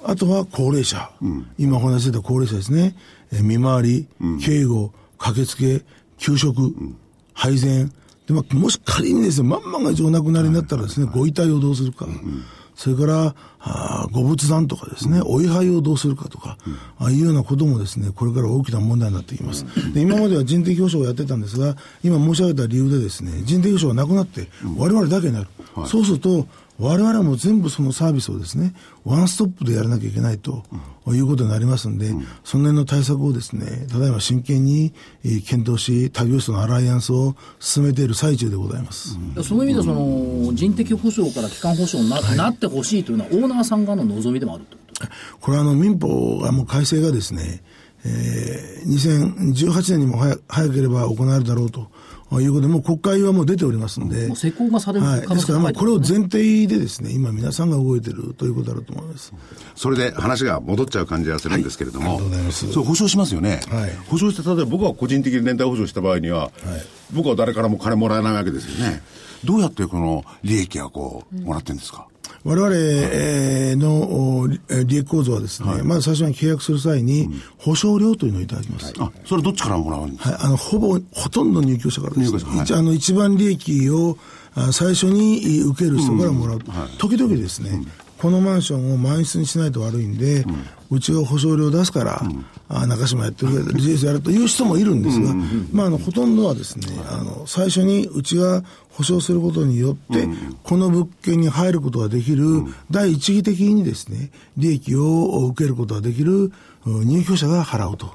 [0.04, 1.10] あとは高齢者、
[1.58, 2.96] 今お話ししてた高齢者ですね、
[3.32, 4.08] えー見回り、
[4.44, 5.86] 警護、駆けつけ、
[6.18, 6.76] 給食、
[7.34, 7.92] 配膳、
[8.28, 12.06] で、まあ、もし仮にですね、万々が一お亡くなりになったらですね、ご遺体をどうするか、
[12.76, 16.58] それから、あーご仏壇とかですね、お位牌をどうするかとか、
[16.98, 19.66] ああいうようなこともですね、これから大きな問題になってきます。
[19.94, 25.48] で、今までは人的保障をやってたんですが、今申し上げた理由でですね、人的保障がなくなって、我々だけになる。
[25.86, 26.48] そうすると、
[26.80, 28.74] 我々も全部そのサービスをですね、
[29.06, 30.64] ワンストップでやらなきゃいけないと
[31.08, 32.10] いうことになりますんで、
[32.44, 39.18] その辺の対策をですね、ただいま真剣にえー検討し、他業種とのアライアンスを進めている最中でございます。
[39.44, 44.78] その意味でその人的保障から機関保障にな,、なってほしいというのはオーナーさん側の望みでもあると？
[45.42, 47.62] これはあの民法がもう改正がですね、
[48.06, 51.88] えー、2018年にも早早ければ行われるだろうと。
[52.42, 54.28] いうことで、もう国会はもう出ておりますんで。
[54.28, 55.28] もう施行がされるはい。
[55.28, 59.34] ですから、これを前提でですね、今皆さんが動いてるということだろうと思います。
[59.76, 66.52] それで話が戻っちゃう感じがするんですけれども、それ保証しますよね、はい保証して、例えば僕は個人的に連帯保証した場合には、
[67.12, 69.02] 僕は誰からも金もらえないわけですよね。
[69.44, 72.08] どうやってこの利益はこう、もらってるんですか、
[72.44, 78.94] 我々、えーのお利利益構造はですね、まず最初に契約する際に、保証料というのをいただきます。
[79.00, 82.32] あ、それどっちからもらうんですか、はい、あの、ほぼ、ほとんど入居者からです。
[82.32, 82.66] 入居者はい。
[82.66, 84.18] 一あの、一番利益を
[84.56, 86.60] あ最初に受ける人からもらう。
[87.00, 87.82] 時々ですね、
[88.24, 90.46] このマンションを満室にしないと悪いんで、
[90.90, 92.22] うちが保証料出すから、
[92.70, 95.34] あ中島やってくれ、リジェスやるという人もいるんですが、
[95.74, 100.30] まあ、あの、ほとんどはですね、あの、最初にうちが保証することによって、
[100.64, 102.46] この物件に入ることができる、
[102.90, 106.54] 第一義的にですね、利益を受けることができるうん
[106.86, 108.14] 入居者が払うと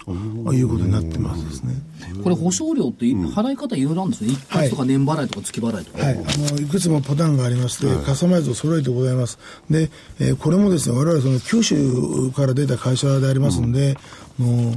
[0.52, 1.74] いうことになってますですね。
[2.22, 4.32] これ保証料ってい払い方いろいろあるんですね。
[4.32, 6.04] 一発とか年払いとか月払いとか。
[6.04, 9.38] はい、あのいくつもパターンがありまして、カスタマイズを揃えてございます。
[9.70, 13.96] で、えーこれもですね、我々その九州から出た会社でありますんで、
[14.38, 14.74] あの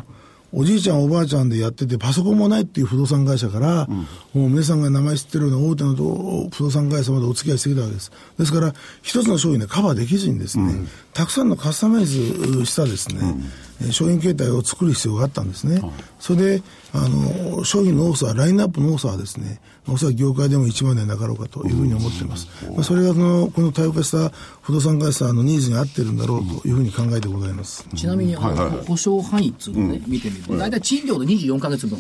[0.53, 3.87] おじいちゃん、おばあちゃんでやってて、パソコンもないっていう不動産会社から、
[4.33, 8.11] もう皆さんが名前知ってるような大手のと不動産会社までお付き合いしてきたわけです。
[8.37, 10.73] ですから、一つの商品でカバーできずにですね、
[11.13, 15.81] たくさんのカスタマイズしたですね、えー商品形態を作る必要があったんですね。
[16.19, 16.63] それで、
[16.93, 22.47] あの、商品の多さ、ラインナップの多さはですね、おそらく業界でも一番でなかろうかというふうに思っています。
[22.75, 27.85] まあ、それがその、この多様化した不動産会社のニーズに合ってるんだろうというふうに考えてございます。
[27.95, 31.97] ちなみに、あの保証範囲っていうのをね、見てみると、大体賃料で24ヶ月分。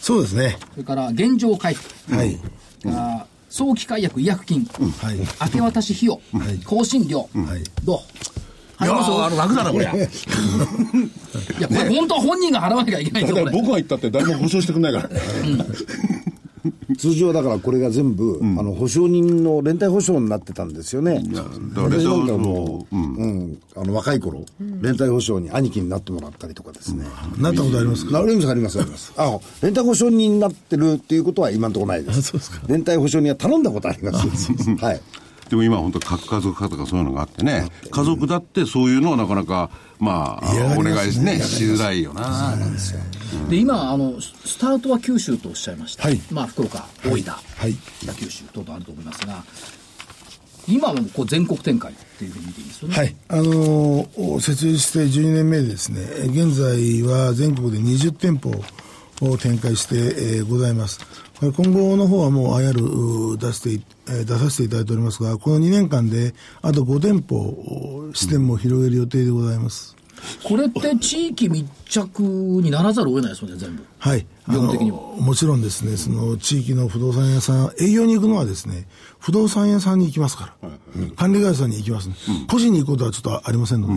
[0.00, 0.58] そうですね。
[0.72, 2.14] それから現状回復。
[2.14, 2.38] はい。
[2.86, 4.64] あー早期解約違約金。
[4.64, 5.16] はい。
[5.46, 6.20] 明け渡し費用。
[6.66, 7.28] 更新料。
[7.84, 8.35] どう？
[8.80, 9.84] いやー楽だな、これ。
[9.88, 9.88] い
[11.60, 15.10] や、これ本当は本人が払わなきゃいけないんだ僕が言ったって誰も保証してくれないから。
[16.98, 21.22] 通常だからこれが全部、あの保証人の連帯保証になってたんですよね。
[21.32, 27.04] だから私なんかそうもう、うん、あの若い頃、連帯保証に兄貴になってもらったりとかですね。
[27.38, 28.12] なったことありますか？
[28.20, 29.12] なりますありますあります。
[29.16, 32.22] あ、連帯保証人になってるっていうことは今のところないです。
[32.22, 34.26] そうですか連帯保証人は頼んだことあります。
[34.82, 35.00] はい。
[35.48, 42.54] でも今本当核家族化とかそういうのがあってね、家族だってそういうのはなかなか、まあ、お願いしね、しづらいよな。
[43.48, 46.02] で、今、あの、スタートは九州とおっしゃいました。
[46.02, 47.74] はいまあ、福岡、大分、はい。
[48.02, 49.44] 北九州等々あると思いますが、
[50.68, 52.96] 今はもうこう全国展開っていうふうに見ていいですよね。
[52.96, 53.16] はい。
[53.28, 58.50] あのー設立して12年目でですね、現在は全国で20店舗
[59.20, 60.98] を展開して、えーございます。
[61.40, 69.94] 今後の方はもう IR 出して、出させていただいておりますが、この2年間であと5店舗支店も広げる予定でございます。
[70.42, 72.22] これって地域密着
[72.62, 73.84] にならざるを得ないですよね、全部。
[73.98, 74.26] はい。
[74.48, 74.74] あの
[75.18, 78.86] もちろんですね、その地域の不動産屋さん、営業に行くのはですね、
[79.18, 80.70] 不動産屋さんに行きますから、
[81.16, 82.14] 管理会社さんに行きます、ね。
[82.48, 83.94] 個人に行くことはちょっとありませんので、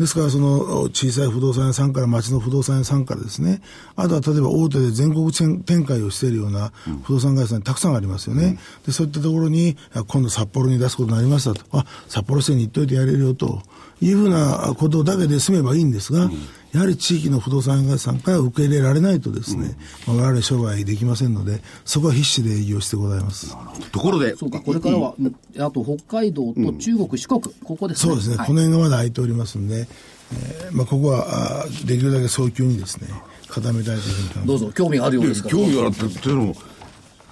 [0.00, 3.60] ですからその小さい不動産屋さんから町の不動産屋さんからですね、
[3.96, 8.58] あとは例えば大手で全国展開をしているような不動産会社さんにたくさんありますよね。
[8.86, 13.62] で、そういったところに、あ今度札幌に出すことになりましたと、あ、札幌市に行っといてやれるよと。
[14.02, 16.28] いうふうなことだけで済めばいいんですが、
[16.72, 23.54] やはり地域の不動産会社さんから受け入れられないとですね、まあ我々商売できませんので、そこは必死で営業してございます。
[23.92, 25.14] ところで、そうか、これからは、
[25.58, 28.10] あと北海道と中国、四国、ここですね。
[28.10, 29.86] そうですね、はいこの辺がまだ空いておりますんで、
[30.32, 33.08] えーまあ、ここはできるだけ早急にですね、
[33.48, 35.56] 固めたいというふうに考えてどうぞ、興味があるようですから。
[35.56, 36.56] 興味があるって言ってるのも、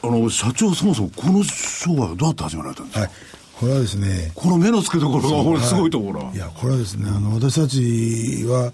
[0.03, 3.11] あの、社長そもそもこの商売はどうやって始められたんですか、はい。
[3.59, 6.31] これはですね、この目の付けどころが、これすごいところ。
[6.35, 8.72] いや、これはですね、あの、私たちは、あ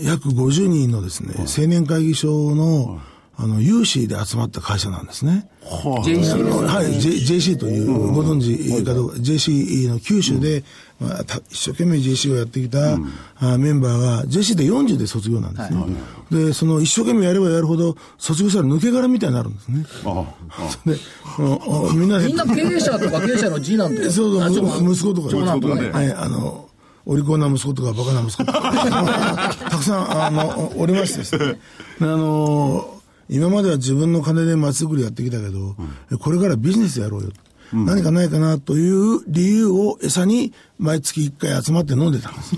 [0.00, 3.00] 約50人のですね、青年会議所の、
[3.40, 5.48] あの、有志で集まった会社なんですね。
[5.62, 6.50] JC ですね。
[6.66, 10.64] はい、J、JC という、ご存知かどうか、JC の九州で、
[10.98, 12.98] まあ、た一生懸命 JC をやってきた、
[13.38, 15.84] あメンバーが、JC で40で卒業なんですね。
[16.32, 19.84] で、その一生懸命やればやるほど、卒業したら抜け殻みたいになるんですね。
[20.04, 20.24] あ
[20.84, 20.96] で、
[21.38, 24.10] あのあみんなでみんな経営者とか経営者の次男とか。
[24.10, 25.90] そうそう、息子とか長男とかね。
[25.90, 26.68] はい、あの、
[27.08, 31.58] お利口な息子とかバカな息子とか、 たくさん、あの、おりましてですね。
[32.02, 35.74] あの、今までは自分の金で街づくりやってきたけど、
[36.18, 37.30] これからビジネスやろうよ。
[37.72, 42.56] 何かないかなという理由を餌に毎月1回集まって飲んでたんです。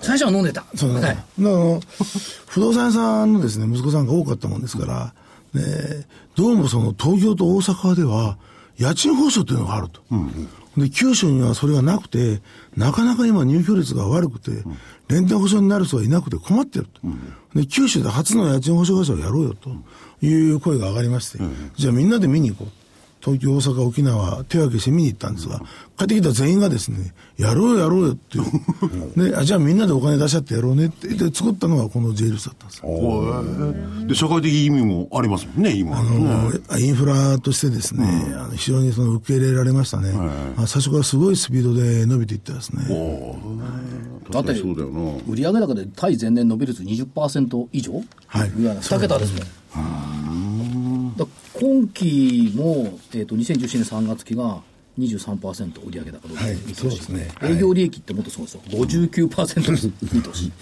[0.00, 0.64] 最初は飲んでた。
[0.74, 1.46] そうはいだから、
[2.46, 5.14] 不動産屋さんのですね、息子さんが多かったもんですから、
[5.54, 8.36] ね、どうもその東京と大阪では、
[8.78, 10.00] 家賃保証というのがあると。
[10.76, 12.40] で、九州にはそれがなくて、
[12.76, 14.50] なかなか今入居率が悪くて、
[15.08, 17.00] 連帯保証になる人がいなくて困ってると。
[17.54, 19.70] で、九州で初の家賃保証会社をやろうよと
[20.24, 21.38] いう声が上がりまして、
[21.76, 22.81] じゃあみんなで見に行こう。
[23.24, 25.60] 東京、大阪、沖縄、手分けして見に行ったんですが、
[25.96, 29.30] 帰ってきた全員がですね、やろうよやろうよっていう。
[29.30, 31.06] で、あじゃあみんなでお金出し合ってやろうねって。
[31.06, 34.06] で、作ったのがこの J リスだったんですよ。
[34.08, 36.00] で、社会的意味もありますもんね、今。
[36.00, 40.12] あの、インフラとしてですね、あの非常にその受け入れられましたね。
[40.56, 42.82] あ最初からすごいスピードで伸びていったですね。
[44.32, 45.00] だってそうだよな。
[45.28, 47.92] 売上高で対前年伸び率20%以上、
[48.26, 50.11] はい売上2桁ですもん。
[51.62, 54.62] だ今期も、えー、と2017年3月期が
[54.98, 60.52] 23%売上高伸びはいて見通し、そうですね営業利益ってもっとそうですよ、59%見通し。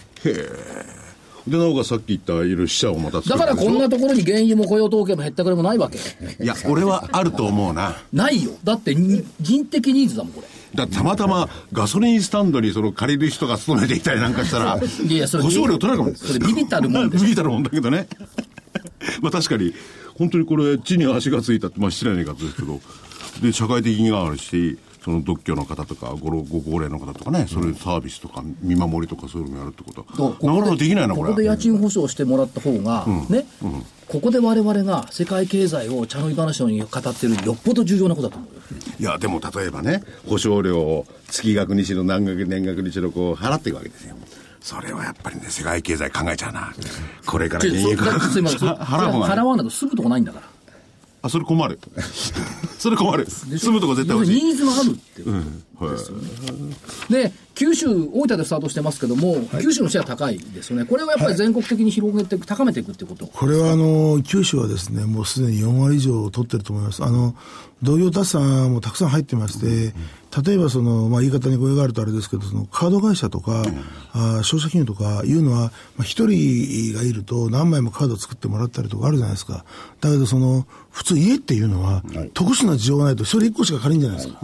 [1.46, 3.96] で、なおかつさっき言ったいろいろ死者をまた作だからこんなと。
[3.96, 5.98] ところに原油も雇用統計も減ったくれもないわけ。
[6.42, 7.96] いや、俺はあると思うな。
[8.12, 8.52] ないよ。
[8.62, 10.46] だってに人的ニーズだもん、これ。
[10.74, 16.16] だってたまたまガソリンスタンドにその借りる人が勤めていたりなんかしたら、 いやいやそれ保証料取られるかも。
[16.16, 18.06] それビビたるもん ビビたるもんだけどね。
[19.22, 19.74] まあ確かに、
[20.20, 22.78] 本当にこれ、地に足がついたって、まあ失礼な言い方ですけど、
[23.40, 31.30] で、社会的にがあるし、その独居の方とかご老、ご高齢の方とかね、それサービスとか見守りとかそういうのもやるってことは、なかなかできないな、これ。
[31.30, 33.46] ここで家賃保証してもらった方が、ね、
[34.08, 38.60] ここで我々が世界経済を茶の湯話のように語ってるよっぽど重要なことだと思うよ。
[38.98, 44.16] いや、でも例えばね、保証料を月額にしろ、何額、年額にしろ、こう、払っていくわけですよ。
[44.60, 46.72] それはやっぱりね、世界経済考えちゃうな。
[47.26, 50.46] これから原油だってすい払わないと住むとこないんだから。
[51.22, 51.78] あ、それ困る。
[52.78, 53.26] それ困る。
[53.28, 54.42] 住むとこ絶対欲しい。
[54.44, 55.30] ニーズがあるって。
[55.30, 55.42] はい
[57.10, 60.84] で、九州、大分でスタートしてますけども、九州のシェア高いですよね。
[60.84, 63.26] これはやっぱり全国的に広げて、高めていくってこと？
[63.26, 67.02] これはあの、九州はですね、もうすでに4割以上取ってると思います。
[67.02, 67.34] あの、
[67.82, 69.94] 同業他社もたくさん入ってまして、
[70.44, 73.64] 例えばその、まあ言い方に語弊があるとあれですけど、そのカード会社とか、
[74.12, 79.64] あ商社金融とかいうのは、まあ一人がいると何枚もカード作ってもらったりとかあるじゃないですか。
[80.00, 82.02] だけどその、普通家っていうのは、
[82.34, 84.40] 特殊な事情がないと一人一個しか借りんじゃないですか。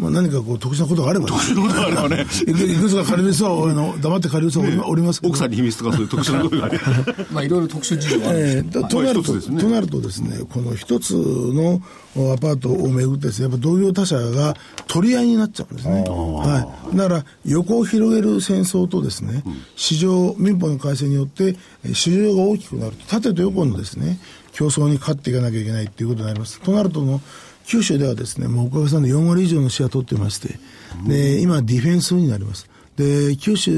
[0.00, 2.22] まあ何かこう特殊なことがあれば、特殊なことがあればね。
[2.22, 5.30] いくつか借りる人は、あの、黙って借りる人はおりますけど。
[5.30, 6.80] 奥さんに秘密とかそういう特殊なことがある。
[7.30, 8.38] まあいろいろ特殊事情がある。
[8.38, 11.82] えーととなると、となるとですね、この一つの
[12.16, 14.56] おアパートをめぐってですね、やっぱ同業他社が
[14.88, 16.04] 取り合いになっちゃうんですね。
[16.08, 16.96] はい。
[16.96, 19.44] だから、横を広げる戦争とですね、
[19.76, 24.18] 市場、民法の改正によって、えー市場が大きくなると、縦と横のですね、
[24.52, 26.60] 競争に勝っていかなきゃいけないっていうことになります。
[26.60, 27.20] となるとの、
[27.66, 30.58] 九州ではですね、もうおかげさんで4割以上のシェア取ってまして、
[31.06, 32.68] で、今ディフェンスになります。
[32.96, 33.70] で、九州、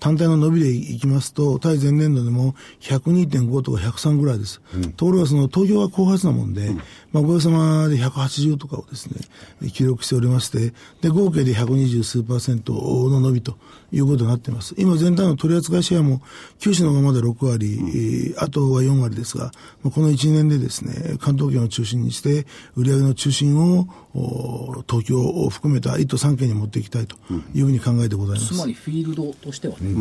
[0.00, 4.60] 単体の伸びでいきますと、対前年度でも102.5とか103ぐらいです。
[4.96, 6.70] ところがその東京は後発なもんで、
[7.12, 13.56] まあ、おかげさまで180とかをですね、記録しておりまして、で、合計で120数パーセントの伸びと
[13.92, 14.74] いうことになっています。
[14.76, 16.20] 今全体の取扱いシェアも、
[16.58, 27.16] 九州の方がまだ6割、えーあとは4割ですが、まあこの1年でですね、関東圏を中心にして、売上の中心を、お東京を含めた1都3県に持っていきたいと
[27.54, 28.54] いうふうに考えてございます。
[28.54, 29.94] つまりフィールドとしてはね、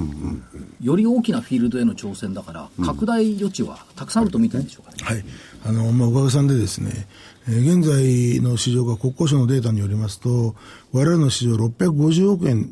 [0.81, 4.97] より大きなフィールドへの挑戦だから、拡大余地はたくさんあると見てるんでしょうかね。
[5.03, 5.25] はい。
[5.67, 6.91] あの、まあ、おかげさんでですね、
[7.49, 10.53] えー現在の市場が国交省のデータによりますと、
[10.91, 12.69] 我々の市場650億円、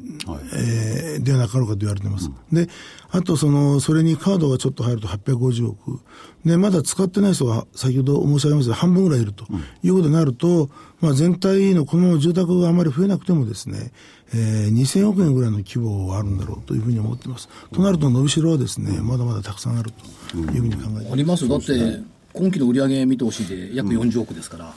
[0.53, 2.29] えーではなかろうかと言われています。
[2.51, 2.67] で、
[3.09, 5.99] あとその、それにカードがちょっと入ると850億。
[6.45, 9.45] で、まだ使ってない人が先ほど申し上げましたが半分ぐらいいると
[9.81, 13.91] いうことになると、まあ、全体のこのまま住宅があまり増えなくてもですね、
[14.33, 17.47] えー2000億円ぐらいの規模はあるんだろうというふうに思っています。
[17.71, 19.91] となると伸びしろはですね、まだまだたくさんある
[20.31, 24.73] というふうに考えていますありますよだって、今期の売上見通しで約40億ですから、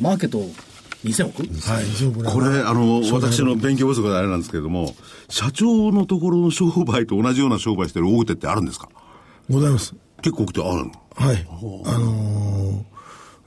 [0.00, 0.38] マーケット
[1.04, 4.94] 2000億、はい、以上これこれ、あの、私の勉強不足であれなんですけれども、
[5.28, 8.88] 社長のところの商売と同じような商売してる大手ってあるんですか？
[9.48, 9.94] ございます。
[10.22, 10.92] 結構大手あるの？
[11.14, 11.46] はい。
[11.86, 12.82] あのー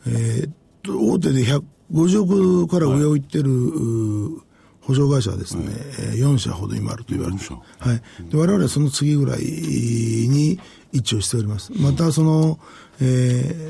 [0.07, 2.21] えーっと、大手で150
[2.63, 4.41] 億から上を行ってる、うー
[4.81, 5.65] 保証会社はですね、
[5.99, 7.43] えー4社ほど今あると言われて。
[7.43, 7.53] 4社。
[7.55, 8.01] はい。
[8.29, 10.59] で、我々はその次ぐらいに
[10.91, 11.71] 一致をしております。
[11.75, 12.59] また、その、
[13.01, 13.69] え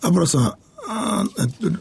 [0.00, 0.42] ー、アプラさん、
[0.88, 1.78] あーえっと、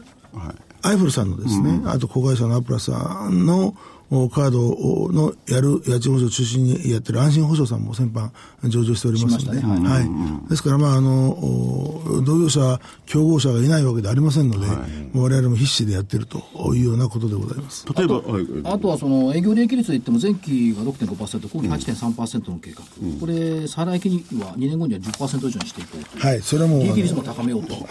[0.81, 3.73] アイフルさんのですね、あと子会社のアプラさんのお
[4.09, 8.29] カードをのやる家賃保証を中心にやってる安心保証さんも先般
[8.69, 9.89] 上場しておりますので、しましたね。
[9.89, 10.01] は
[10.45, 10.49] い。
[10.49, 14.67] ですから、まあ、あの、お同業者、競合者がいないわけでありませんので、
[15.11, 16.39] もう我々も必死でやってると
[16.75, 17.85] いうようなことでございます。
[17.95, 18.47] 例えば、はい。
[18.63, 22.83] あとはその営業利益率で言っても、前期が6.5%、今期8.3%の計画、
[23.19, 26.17] これ、再来期には2年後には10%以上にしていこうと。
[26.17, 26.41] いう、はい。
[26.41, 27.75] それはもう、利益率も高めようと、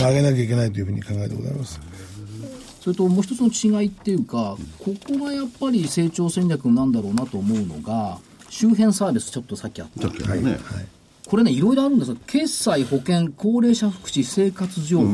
[0.00, 1.80] まあ、上げなきゃいけないというふうに考えてございます。
[2.84, 3.48] それともう一つの
[3.80, 8.18] 違いっていうか、ここがやっぱり成長戦略なんだろうなと思うのが、
[8.50, 10.58] 周辺サービス、ちょっとさっきあった、ね、
[11.26, 11.58] これね、い。
[11.58, 11.76] ろい。
[11.76, 15.06] ろあるんですよ、決済、保険、高齢者福祉、生活情報、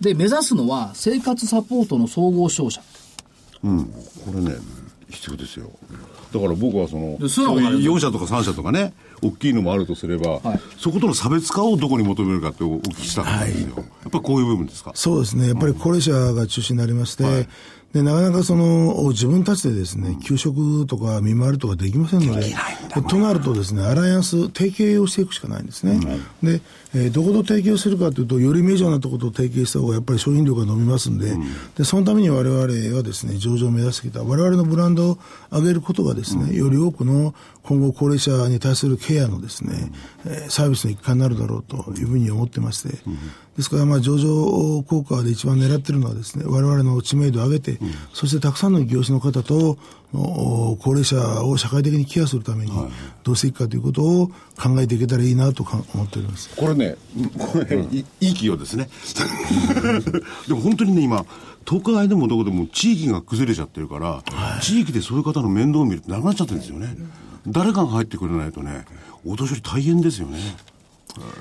[0.00, 2.80] で目指すのは生活サポートの総合商社。
[3.62, 3.92] うん、こ
[4.34, 4.54] れね、
[5.10, 5.70] 必要ですよ。
[6.32, 13.76] だから僕はその、でそういうのがある4社とか3社とかね、大きいのもあるとすれば、はいそことの差別化をどこに求めるかってお聞きしたんですよ。
[13.76, 14.92] やっぱりこういう部分ですか？
[14.94, 15.48] そうですね。
[15.48, 17.48] やっぱり高齢者が中心になりまして、
[17.92, 22.54] で、なかなかその、自分たちでですね、給食とか見回りとかできませんので、で
[23.08, 25.98] となるとですね、アライアンス、提携をしていくしかないんですね。
[26.42, 26.60] で、
[26.94, 31.36] えーどこと提携をするかというと、よりメジャーなところと提携した方がやっぱり商品量が伸びますんで、
[31.76, 32.66] で、そのために我々は
[33.02, 35.18] ですね、上場を目指してきた、我々のブランドを
[35.50, 37.34] 上げることがですね、より多くの
[37.66, 39.90] 今後高齢者に対するケアのですね、
[40.24, 42.88] えーサービスの一環になるだろうというふうに思ってまして、
[43.56, 47.78] ですから、まあ、上場効果で一番狙っているのはですね、我々の知名度を上げて、
[48.12, 49.78] そしてたくさんの業種の方と、
[50.12, 52.72] お高齢者を社会的にケアするために、
[53.24, 56.50] どうしていくかということを考えていけたらいいなとか思っております。
[56.56, 56.96] これね、
[57.38, 58.88] これ、いいい企業ですね。
[60.46, 61.24] でも本当にね、今、
[61.68, 64.22] 東海でもどこでも地域が崩れちゃってるから、
[64.60, 66.96] 地域でそういう方の面倒を見るってなくなっちゃってるんですよね。
[67.48, 68.84] 誰かが入ってくれないとね、
[69.24, 70.38] お年寄り大変ですよね。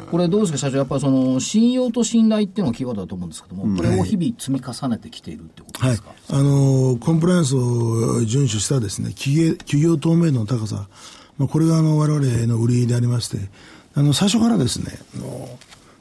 [0.10, 6.12] これどうですか、社長、やっぱりその信用と信頼っていうのがキーワードだと思うんですけども、これを日々積み重ねてきているってことはいですか？。
[6.30, 10.88] あの、コンプライアンスを遵守したですね、企業企業透明度の高さ、
[11.38, 13.38] まあ、これがあの、我々の売りでありまして、
[13.96, 15.50] あの、最初からですね、あの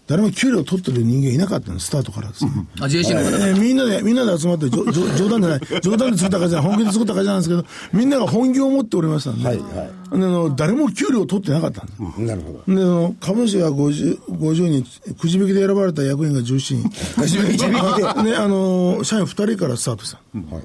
[0.06, 2.50] 誰も給料を取ってる人間いなかったんです、スタートからですね。
[2.78, 4.84] あ、JC の方えーみんなで、みんなで集まって、冗
[5.30, 9.62] 談じゃない、 冗談で作った会社本気で作った会社なんですけど、みんなが本業を持っておりましたんで、はいで
[10.12, 12.20] あの誰も給料を取ってなかったんです。
[12.20, 12.74] なるほど。
[12.74, 16.88] で、あの、株主が 50, 50人、くじ引きで選ばれた役員が17人。
[17.20, 17.68] くじ引きで
[18.22, 20.18] ね、あの、社員2人からスタートした。
[20.54, 20.60] は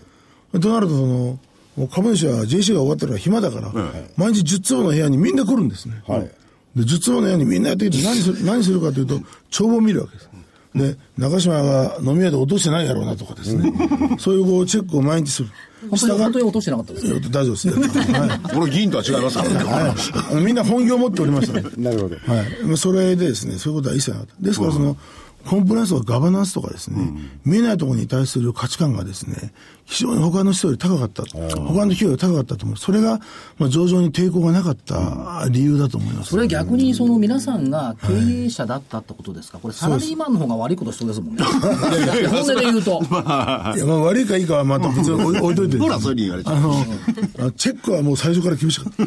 [0.53, 0.59] い。
[0.59, 1.39] となると、その、
[1.87, 3.71] 株主は JC が終わったら暇だから、
[4.17, 6.03] 毎日10坪の部屋にみんな来るんですね。
[6.05, 6.29] はい
[6.75, 10.29] で、10坪の部屋にみんなやってきて何する、何するかというと、帳簿を見るわけです。
[10.75, 13.73] で、中島が飲み屋で落としてないやろうなとかですね。
[14.19, 15.49] そういうこうチェックを毎日する。
[15.89, 17.69] 本当に本当に落としてなかったです大丈夫です。
[17.69, 18.53] はい。
[18.53, 19.55] これ議員とは違いますからね。
[19.55, 19.95] はい
[20.31, 21.63] あのみんな本業を持っておりましたね。
[21.77, 22.15] なるほど。
[22.17, 22.65] はい。
[22.65, 24.33] まあそれでですね、そういうことは一切なかった。
[24.45, 24.97] ですからその、
[25.45, 27.11] コンプライアンスとかガバナンスとかですね、
[27.45, 29.53] 見えないところに対する価値観がですね、
[29.85, 31.23] 非常に他の人より高かった。
[31.23, 31.55] 他の
[31.91, 32.77] 企業より高かったと思う。
[32.77, 33.19] それが、
[33.57, 36.31] まあ上場に抵抗がなかった理由だと思います。
[36.31, 38.13] それは逆にその皆さんが経
[38.45, 41.43] 営者だったってことですか、これ、サラリーマンの方が悪いことしそうですもんね。
[41.43, 43.01] 本音で言うと。
[43.01, 45.77] いや、まあ悪いかいいかはまた別に置いといて。
[45.77, 46.55] ほら、そういうふうに言われちゃう。
[46.55, 49.05] あの、あチェックはもう最初から厳しかった。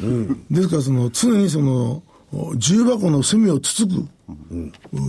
[0.50, 2.02] ですから、その、常にその、
[2.56, 4.06] 重箱の隅をつつく、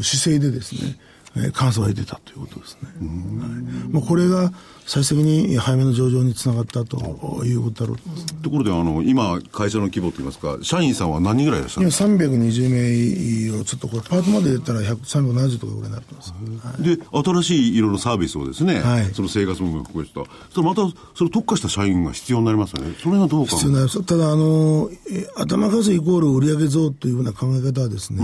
[0.03, 0.97] 姿勢でですね、
[1.35, 2.89] えー監査を得てたということですね。
[2.99, 4.51] はいまあ、これが
[4.85, 8.35] 最終的に早めの上場につながったということだろうと思います。
[8.35, 16.33] ところで、あの、今、会社の規模といいますか、社員さんは何人ぐらいいらっしゃる今320名をちょっとこれパートまで入れたら100 370とかぐらいになってます。
[16.79, 20.23] で、新しいいろいろサービスをですね、はいその生活部分を含めてた、
[20.53, 20.81] それまた、
[21.15, 22.95] それ特化した社員が必要になりますよね。
[23.01, 23.51] それがどうか。
[23.51, 24.03] 必要になります。
[24.03, 28.23] ただ、あの、え頭数イコール売上増というふうな考え方はですね、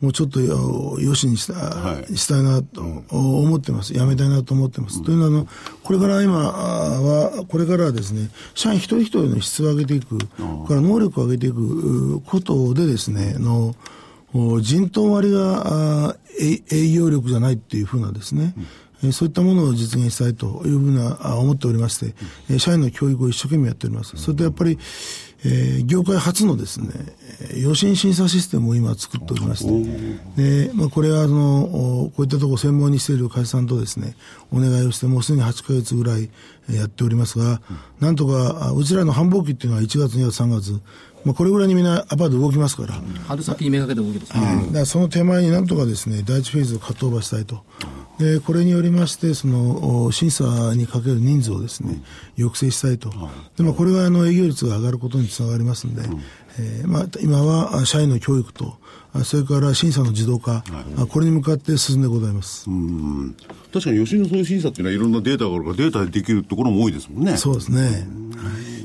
[0.00, 3.94] もうちょっとよよしにした,、はいしたいなと思ってます。
[3.94, 5.02] やめたいなと思ってます。
[5.02, 5.46] というのは、あの、
[5.92, 10.26] これから今は、これからですね、社員一人一人の質を上げていく、か
[10.70, 13.74] ら能力を上げていくことでですね、の、
[14.62, 18.66] 人頭割が営業力じゃないっていうふうなですね、うん
[19.10, 22.14] そういったものを実現したいというふうなあ思っておりまして、
[22.50, 24.16] えー社員の教育を一生懸命やっております。
[24.16, 24.78] それとやっぱり、
[25.44, 26.88] えー業界初のですね、
[27.56, 29.66] 予診審査システムを今作っておりまし
[30.36, 34.14] て、で、まあ、これはあの、こういったところを専門にしている会社さんとですね、
[34.52, 36.30] お願いをして、もうすでに8ヶ月ぐらい
[36.70, 37.60] やっておりますが、
[37.98, 40.80] なんとか、うちらの繁忙期っていうのは1月、2月、3月、
[41.24, 44.66] まあ、これぐらいにみんなアパート動きますから、春先にめがけて動きますね。
[44.66, 47.62] だからその手前になんとかですね、第一フェーズをカットオーバーしたいと。
[48.18, 52.02] で、これによりまして、その、お審査にかける人数をですね、
[52.36, 53.10] 抑制したいと。
[53.56, 56.02] で、まあ、これがあの、営業率が上がることにつながりますんで、
[56.58, 58.76] えーまあ、今はあ社員の教育と、
[59.14, 60.64] あそれから審査の自動化、
[60.96, 62.68] あこれに向かって進んでございます。
[62.68, 63.36] うん
[63.72, 67.36] 確かに吉野そういう審査っていうのは、いろんなデータがあるから、データでできるところも多いですもんね。
[67.36, 68.06] そうですね。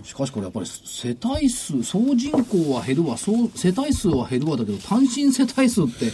[0.04, 6.12] しかしこれやっぱり世帯数、総人口は減るわ、総世帯数は減るわだけど、単身世帯数って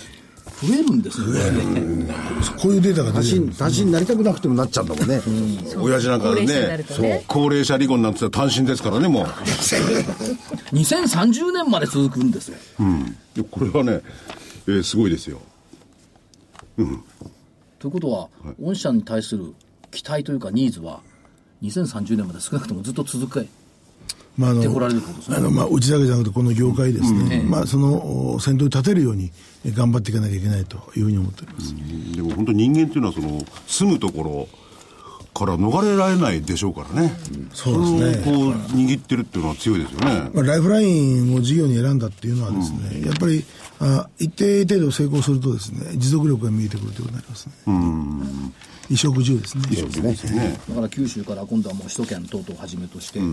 [0.67, 2.11] 増えるんですよね。
[2.59, 3.63] こういうデータが出るんです。
[3.63, 5.21] 身、単身になりたくなくてもなっちゃうんだもんね。
[5.77, 9.25] 親父なんかねるとね高齢者離婚なんて言ったら単身ですからね、もう。
[10.73, 12.55] 2030年まで続くんですよ。
[13.35, 14.01] いやこれはね、
[14.67, 15.39] えーすごいですよ。
[16.77, 17.03] うん。
[17.83, 18.29] ということは、
[18.61, 19.53] 御社に対する
[19.91, 21.01] 期待というかニーズは、
[21.61, 23.45] 2030年まで少なくともずっと続け
[24.37, 25.35] まあ、あてこらのれるってことですね。
[25.37, 27.49] あの、まあ、うちだけじゃなくて、この業界ですね、うん。
[27.49, 29.31] まあ、その、お先頭に立てるように
[29.65, 31.75] え頑張っていかなきゃいけないというふうに思っております。
[32.15, 34.47] でも本当人間っていうのはその住むところ
[35.33, 37.13] から逃れられないでしょうからね、
[37.53, 38.23] そうですね。
[38.23, 43.43] こう握ってるっていうのは強いですよね、まあ、ライフラインを事業に選んだっていうのはですね、やっぱり
[43.79, 47.53] あ一定程度成功するとですね持続力が見えてくるということになりますね。
[48.87, 49.63] 衣食住ですね。
[49.67, 50.59] ですね。
[50.69, 53.25] だから九州から今度はもう首都圏等々をはじめとして、だ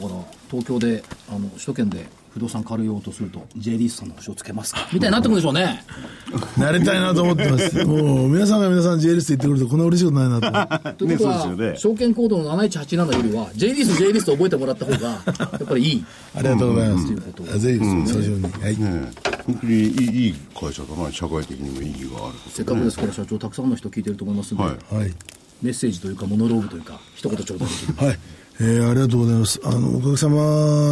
[0.00, 0.14] から
[0.48, 2.06] 東京であの首都圏で
[2.36, 4.86] 不動産借りようとすると J リースさんの保証つけますか？
[4.92, 5.82] みたいになってくるでしょうね
[6.58, 7.82] なりたいなと思ってます。
[7.86, 10.92] もう皆さんが皆さん J リスト言ってくるとこんな嬉しいことないなと。
[10.98, 15.18] ということは、ねね証券コードの7187よりは J リース J リースと覚えてもらった方がや
[15.64, 17.06] っぱりいいありがとうございます。
[17.06, 17.78] ということあぜひ
[18.12, 18.42] そ上に。
[18.42, 18.76] はい。
[18.78, 19.10] ね
[19.46, 24.64] 本当にいいいい会社だな社会的にも意義があるせっかくですから社長たくさんの人聞いてると思いますので、
[24.94, 25.14] はいはい。
[25.62, 28.18] メッセージというかモノローグというか一言頂戴できるはい。
[28.60, 29.60] えーありがとうございます。
[29.64, 30.34] あの、おかげさま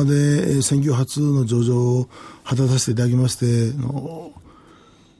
[0.05, 2.09] で、えー選挙初の上場を
[2.45, 4.33] 果たさせていただきまして、あの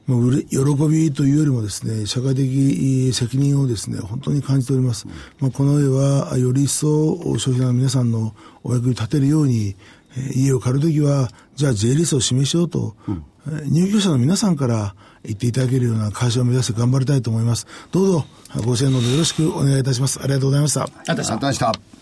[0.07, 5.07] もううれ喜びというよりもですね、社会的責任をですね、本当に感じております。
[5.39, 9.75] まあ、この上は、より一層、消費者の皆さんのお役に立てるように、
[10.15, 14.93] えー家を借るときは、じゃあ J リストを示しようと、えー入居者の皆さんから
[15.23, 17.65] 言っていただけるような会社を目指して頑張りたいと思います。
[17.91, 18.25] どうぞ、
[18.63, 20.19] ご支援のほどよろしくお願いいたします。
[20.21, 20.83] ありがとうございました。
[20.83, 21.94] ありがとうございました。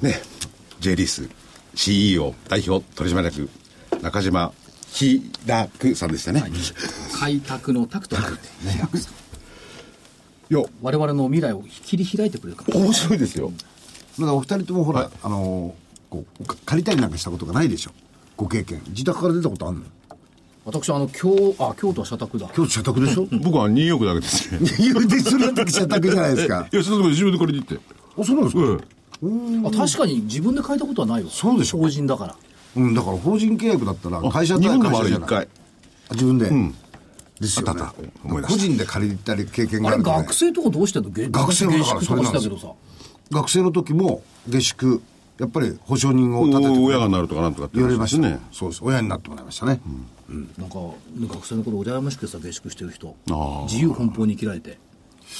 [0.00, 0.20] ね
[0.80, 1.28] J リース
[1.74, 3.48] CEO 代表取締役
[4.02, 4.52] 中島
[4.88, 6.42] ひらくさんでしたね、
[7.18, 8.30] 開拓の拓と書いて、
[10.48, 13.52] いや我々の未来を切り開いてくれるかも面白いですよ。
[14.18, 15.72] だからお二人ともほら、あのー
[16.08, 17.90] こう、か借りたりなんかしたことがないでしょ。
[18.36, 18.80] ご経験。
[18.88, 19.82] 自宅から出たことあんの？
[20.64, 22.48] 私あの京あ京都は社宅だ。
[22.54, 23.26] 京都社宅でしょ？
[23.42, 24.50] 僕はニューヨークだけです。
[24.52, 26.68] ねいや、で、それだって社宅じゃないですか。
[26.72, 26.76] い。
[26.76, 27.84] やそのとこ自分で借りに行って。
[28.18, 28.80] あ、そうなんですか、うん
[29.22, 31.30] あ確かに自分で書いたことはないわ。
[31.30, 32.36] そうでしょ法人だから。
[32.76, 35.48] うん、だから法人契約だったら、会社日本でもあ会社じゃない。
[36.12, 36.50] 自分で。
[37.40, 37.82] ですよね。
[38.24, 41.10] 個人で借りたり経験があれあるとね学生とかどうしてんの？
[41.10, 42.56] げ学生はだからそれなんですよ。
[42.56, 42.74] したけどさ
[43.30, 45.02] 学生の時も下宿、
[45.38, 48.30] やっぱり保証人を立てて親がなるとかなんとかって言われましたね。
[48.30, 48.40] ね。
[48.52, 48.80] そうです。
[48.82, 49.80] 親になってもらいましたね。
[50.56, 50.78] なんか
[51.34, 53.14] 学生の頃羨ましくてさ下宿してる人。
[53.68, 54.78] 自由奔放に生きられて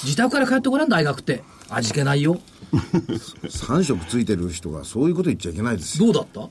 [0.05, 1.43] 自宅から帰ってこらん大学って。
[1.69, 2.41] 味気ないよ。
[2.73, 6.13] 3食ついてる人がそういうこと言っちゃいけないですよ。
[6.13, 6.49] どうだっ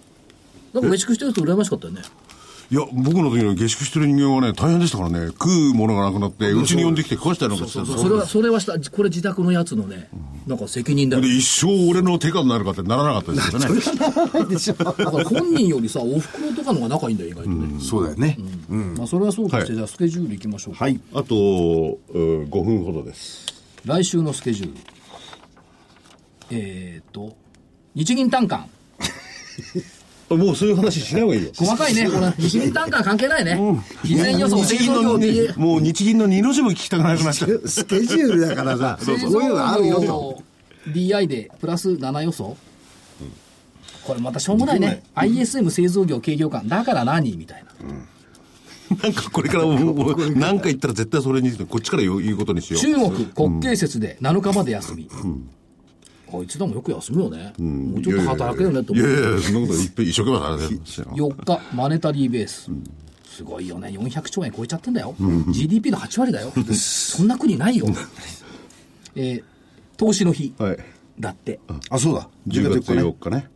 [0.73, 0.79] た？
[0.81, 2.01] なんか下宿してる人羨ましかったよね
[2.71, 5.27] いや僕の時の下宿してる人間はね大変でしたからね。
[5.27, 10.09] 食うものがなくなってうちに呼んできて食わしたりなんかしてたそれはそれはしたこれ自宅のやつのね
[10.47, 11.17] なんか責任だ。
[11.17, 13.41] よで一生俺の手下になるかってならなかったで
[14.59, 14.83] すよね。
[14.83, 18.37] だから本人よりさお袋とかの方が仲いいんだよ意外とね、そうだよね。
[18.97, 19.75] まあ、それはそうとして、はい。
[19.75, 20.99] じゃあスケジュールいきましょうか、はい。
[21.13, 21.35] あと
[22.13, 23.45] 5分ほどです。
[23.85, 24.73] 来週のスケジュール。
[26.51, 27.35] えー、っと
[27.93, 28.69] 日銀短観
[30.29, 31.51] もうそういう話しない方がいいよ。
[31.55, 33.59] 細かいね これ日銀短観関係ないね。
[34.03, 37.61] 事前予想日銀の製造業もう日銀の二の字も聞きたくなくなっちゃう。
[37.65, 40.43] スケジュールだからさ、そういうのがあるよと。
[40.91, 42.57] DI でプラス7予想、
[44.03, 45.03] これまたしょうもないね。
[45.15, 47.37] ISM 製造業景業感だから何？
[47.37, 48.95] みたいな。
[49.01, 52.81] なんかこれからもう何か言ったら絶対それにこっちから言う言うことにしよう。
[52.81, 55.09] 中国国慶節で7日まで休み、
[56.35, 61.05] こいつらもよく休むよね、もうちょっと働けるねと思ういやいやいやそんなこと一生懸命働いてるんですよ。
[61.15, 62.69] 4日マネタリーベース、
[63.25, 63.89] すごいよね。
[63.89, 65.15] 400兆円超えちゃってんだよ、
[65.51, 66.51] GDP の8割だよ。
[66.73, 67.87] そんな国ないよ、
[69.15, 69.43] えー
[69.97, 70.77] 投資の日、はい。
[71.17, 72.27] だって、あ、そうだ。
[72.49, 73.01] 10月ね。
[73.01, 73.47] 4日ね。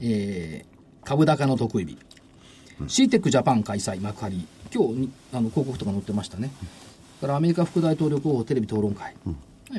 [0.00, 1.96] えー株高の得意日、
[2.86, 4.46] シーテックジャパン開催幕張。
[4.74, 6.50] 今日にあの広告とか載ってましたね。
[7.22, 9.14] だからアメリカ副大統領候補テレビ討論会、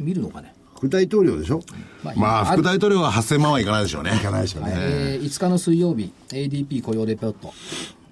[0.02, 1.62] 見るのかね、副大統領でしょ？
[2.04, 4.16] ままあ副大統領は8000万はいかないでしょうね。
[4.16, 4.74] いかないでしょうね。
[4.76, 7.54] えー5日の水曜日 ADP 雇用レポート。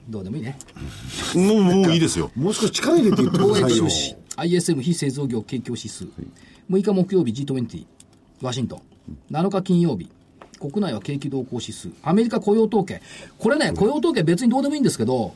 [0.10, 0.58] どうでもいいね。
[1.36, 2.32] もうもういいですよ。
[2.36, 3.86] もう少し力入れて言ってく貿ださいよ。
[3.86, 3.90] 易収。
[3.90, 6.06] 支 ISM 非製造業景況指数。
[6.70, 7.86] 6日木曜日 G20
[8.42, 8.82] ワシントン。
[9.32, 10.10] 7日金曜日
[10.60, 11.90] 国内は景気動向指数。
[12.04, 13.02] アメリカ雇用統計。
[13.38, 15.36] これね雇用統計別にどうでもいいんですけど、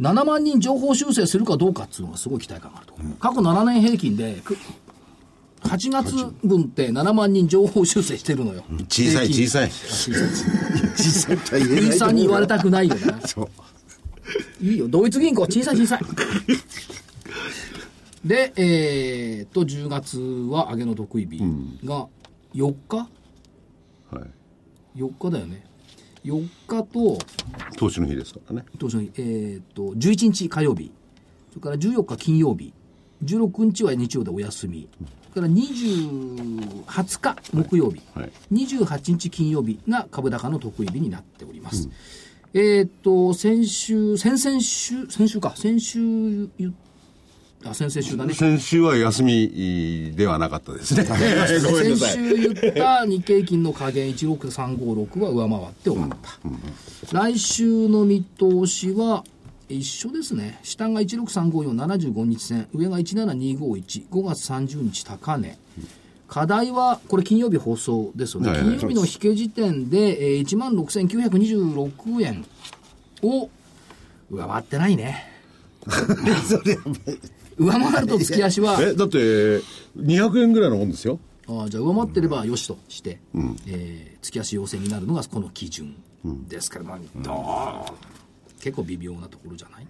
[0.00, 4.56] 7万人情報修正するかどうかっていうのがすごい期待感があると、過去7年平均でく
[5.62, 8.64] 8月分って7万人情報修正してるのよ。
[8.88, 9.64] 小さい小さい。
[9.66, 10.28] あ小さい。
[10.96, 13.48] 実際とは言えないさんに言われたくないよねそう。
[14.64, 16.00] いいよ、ドイツ銀行、小さい小さい。
[18.24, 21.38] で、えー、っと、10月は上げの得意日
[21.84, 22.06] が
[22.54, 23.06] 4日、は
[24.96, 25.64] い、4日だよね。
[26.24, 27.18] 4日と、
[27.76, 28.64] 投資の日ですからね。
[28.78, 30.92] 当初に、えーっと、11日火曜日、
[31.50, 32.72] それから14日金曜日。
[33.24, 34.88] 16日は日曜でお休み。
[34.98, 41.88] それから20 20日木曜日、はい28日金曜日が株高の得意日になっております。
[42.52, 46.72] えーっと、先週、先々週、先週か、先週言っ
[47.64, 48.32] あ、先々週だね。
[48.32, 51.04] 先週は休みではなかったですね。
[51.04, 51.96] 先。
[51.96, 59.24] 週言った日経金の下限16356は上回って終わった、来週の見通しは
[59.74, 60.58] 一緒ですね。
[60.62, 62.68] 下が1635475日線。
[62.72, 65.58] 上が17251 5月30日高値。
[66.28, 72.46] 課題はこれ金曜日放送ですよね、金曜日の引け時点で、えー、1万6926円
[73.22, 73.50] を
[74.30, 75.24] 上回ってないね。
[77.58, 79.18] 上回ると月足はえ、だって、
[79.98, 81.18] 200円ぐらいのもんですよ。
[81.48, 83.18] ああじゃあ上回ってればよしとして、
[83.66, 85.96] えー月足要請になるのがこの基準
[86.48, 87.32] ですから、まあど
[87.90, 88.19] う？
[88.60, 89.86] 結構微妙なところじゃない、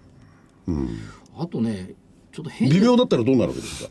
[1.37, 1.91] あとね
[2.31, 3.89] ちょっと変な微妙だったらどうなるわけですか？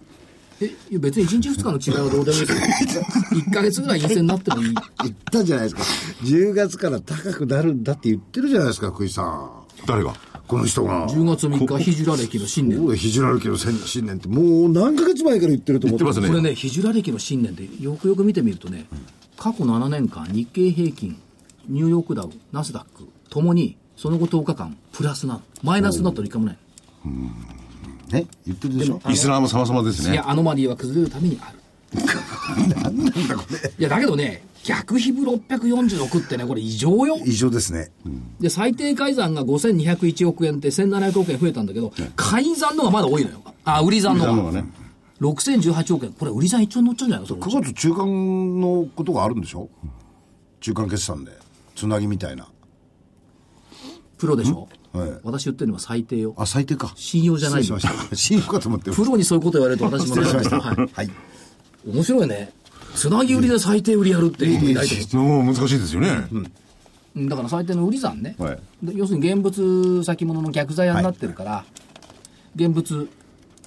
[0.63, 2.55] えいや別に1日2日の違いはどうでもいいで
[2.89, 3.05] すよ。
[3.33, 4.75] 1か月ぐらい陰線になってもいい。
[5.05, 5.83] 言ったじゃないですか。
[6.25, 9.51] 10月から高くなるんだって言ってるじゃないですか、福井さん。
[9.87, 10.15] 誰が？
[10.47, 11.09] この人が。
[11.09, 12.79] 10月3日ヒジュラ歴の新年。
[12.79, 16.29] そうだヒジュラル家の新年ってもう何ヶ月前から言ってると思って言ってますね。
[16.29, 18.87] これねヒジュラ歴の新年でよくよく見てみるとね
[19.39, 21.17] 過去7年間日経平均
[21.69, 26.59] ニューヨークダウナスダックともにその後10日間プラスなのマイナスになったらいかもない
[28.11, 28.99] ね、言ってるでしょ？
[29.11, 30.27] イスラム様々ですねいや、。
[30.27, 31.59] アノマリーは崩れるためにある。
[33.79, 37.19] いや、だけどね、逆比ブ646ってね、これ異常よ。
[37.27, 37.91] 異常ですね。
[38.41, 43.43] で、最低改ざんが5201億円って1700億円増えたんだけど、改ざんのがまだ多いのよ。
[43.65, 44.31] あ、売り算のが。
[44.31, 44.65] なのがね。
[45.21, 46.15] 6018億円。
[46.15, 47.29] これ売り算一丁に乗っちゃうんじゃないの？
[47.29, 49.69] それ9月中間のことがあるんでしょ？
[50.61, 51.33] 中間決算で。
[51.77, 52.49] つなぎみたいな。
[54.21, 56.35] プロでしょ、はい私言ってるのは最低よ。
[56.37, 56.93] あ、最低か。
[56.97, 58.17] 信用じゃないしました。
[58.17, 58.91] 信用かと思って。
[58.91, 60.61] プロにそういうこと言われると私も失礼しました。
[60.61, 60.77] はい。
[60.93, 61.11] はい。
[61.87, 62.53] 面白いね。
[62.95, 66.29] つなぎ売りで最低売りやるっていうないと思う難しいですよね。
[66.33, 66.53] うん
[67.29, 71.65] だから最低の売り算ね、はいで要するに現物先物の逆座屋になってるから、
[72.55, 73.09] 現物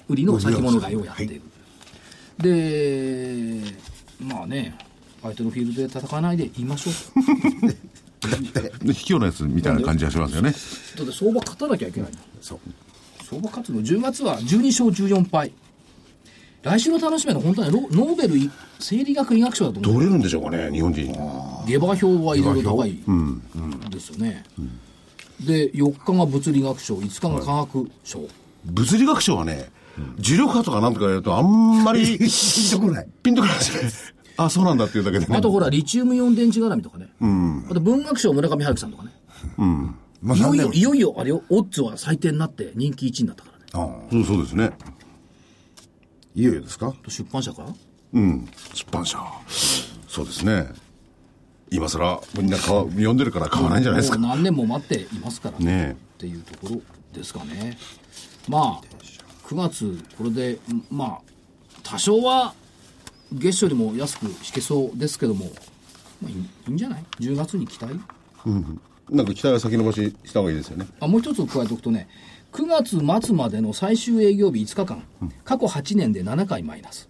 [0.08, 1.42] 売りの先物買いをやっている、
[2.38, 3.60] で
[4.18, 4.74] まあね
[5.22, 6.90] 相手のフィールドで戦わないで言いましょ
[7.64, 7.76] うで
[8.28, 10.50] 卑怯なやつみたいな感じがしますよね。
[10.50, 10.56] だ
[11.02, 12.58] って相場勝たなきゃいけないのそう。
[13.22, 15.52] 相場勝つの10月は12勝14敗
[16.62, 21.12] 来週の楽しみは本当はノーベル生理学医学賞だと思う取れるんでしょうかね、日本人。
[21.66, 22.98] 下馬評はいろいろ高い
[23.90, 24.44] ですよね、
[25.40, 28.26] で4日が物理学賞5日が科学賞、
[28.64, 29.70] 物理学賞はね、
[30.18, 32.28] 重力波とかなんとかやるとあんまりピン
[32.70, 33.08] とこない。
[33.22, 34.13] ピンとこないですね。
[34.36, 35.36] あ、そうなんだっていうだけでね。
[35.36, 37.08] あとほら、リチウムイオン電池絡みとかね。
[37.70, 39.12] あと文学賞村上春樹さんとかね。
[40.22, 43.64] まあ、いよいよ、いよいよ、あれよ、オッズは最低になって人気1位になったからね。
[43.72, 44.70] ああそうそうですね。
[46.34, 46.92] いよいよですか？
[47.02, 47.62] と出版社か？
[47.62, 47.68] ら
[48.14, 48.48] うん。
[48.72, 49.18] 出版社。
[50.08, 50.68] そうですね。
[51.70, 54.18] 今更みんな読んでるから買わないんじゃないですか。
[54.18, 55.64] もう何年も待っていますからね。
[55.64, 56.80] ねっていうところ
[57.12, 57.76] ですかね。
[58.48, 60.58] まあ、9月、これで、
[60.90, 61.20] まあ、
[61.82, 62.54] 多少は
[63.34, 65.46] 月初よりも安く引けそうですけども、
[66.22, 66.34] まあ、い
[66.68, 67.98] いんじゃない ?10 月に期待？
[69.10, 70.86] なんか期待は先延ばしした方がいいですよね。
[71.00, 72.08] あもう一つ加えておくとね、
[72.52, 75.04] 9月末までの最終営業日5日間、
[75.44, 77.08] 過去8年で7回マイナス。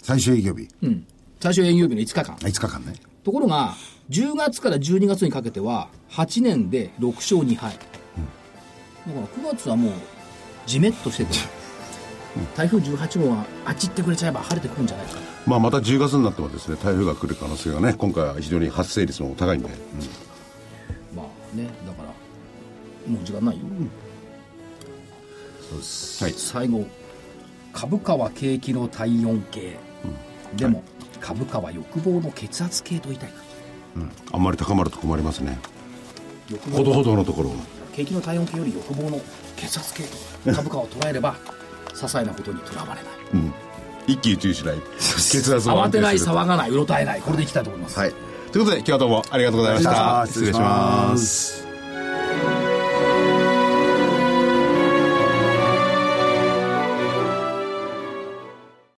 [0.00, 0.68] 最終営業日。
[0.82, 1.06] うん。
[1.40, 2.36] 最終営業日の5日間。
[2.36, 2.94] 5日間ね。
[3.24, 3.74] ところが、
[4.10, 7.72] 10月から12月にかけては、8年で6勝2敗。
[7.72, 9.92] だから9月はもう、
[10.66, 11.32] じめっとしてて、
[12.56, 15.20] 台風18号があっち行ってくれちゃえば晴れてくるんじゃないかな。
[15.46, 19.68] まあまた10月になってもですね、台風が来る可能性がね、今回は非常に発生率も高いんで。
[21.14, 22.08] まあね、だから、
[23.12, 23.64] もう時間ないよ。
[26.20, 26.32] はい。
[26.32, 26.86] 最後、
[27.72, 29.76] 株価は景気の体温計。
[30.56, 30.82] でも、
[31.20, 34.08] 株価は欲望の血圧計と言いたいな。
[34.32, 35.58] あんまり高まると困りますね。
[36.50, 37.56] 欲ほどほどのところを。
[37.94, 39.20] 景気の体温計より欲望の
[39.56, 41.36] 血圧計と株価を捉えれば
[41.94, 43.52] 些細なことにとらわれない
[44.06, 44.76] 一喜一憂しない。
[44.98, 48.12] 血圧を慌てない騒がないうろたえないこれでいきたいと思います、はい。
[48.52, 50.26] ということで、今日はどうもありがとうございました。
[50.26, 51.63] 失礼します。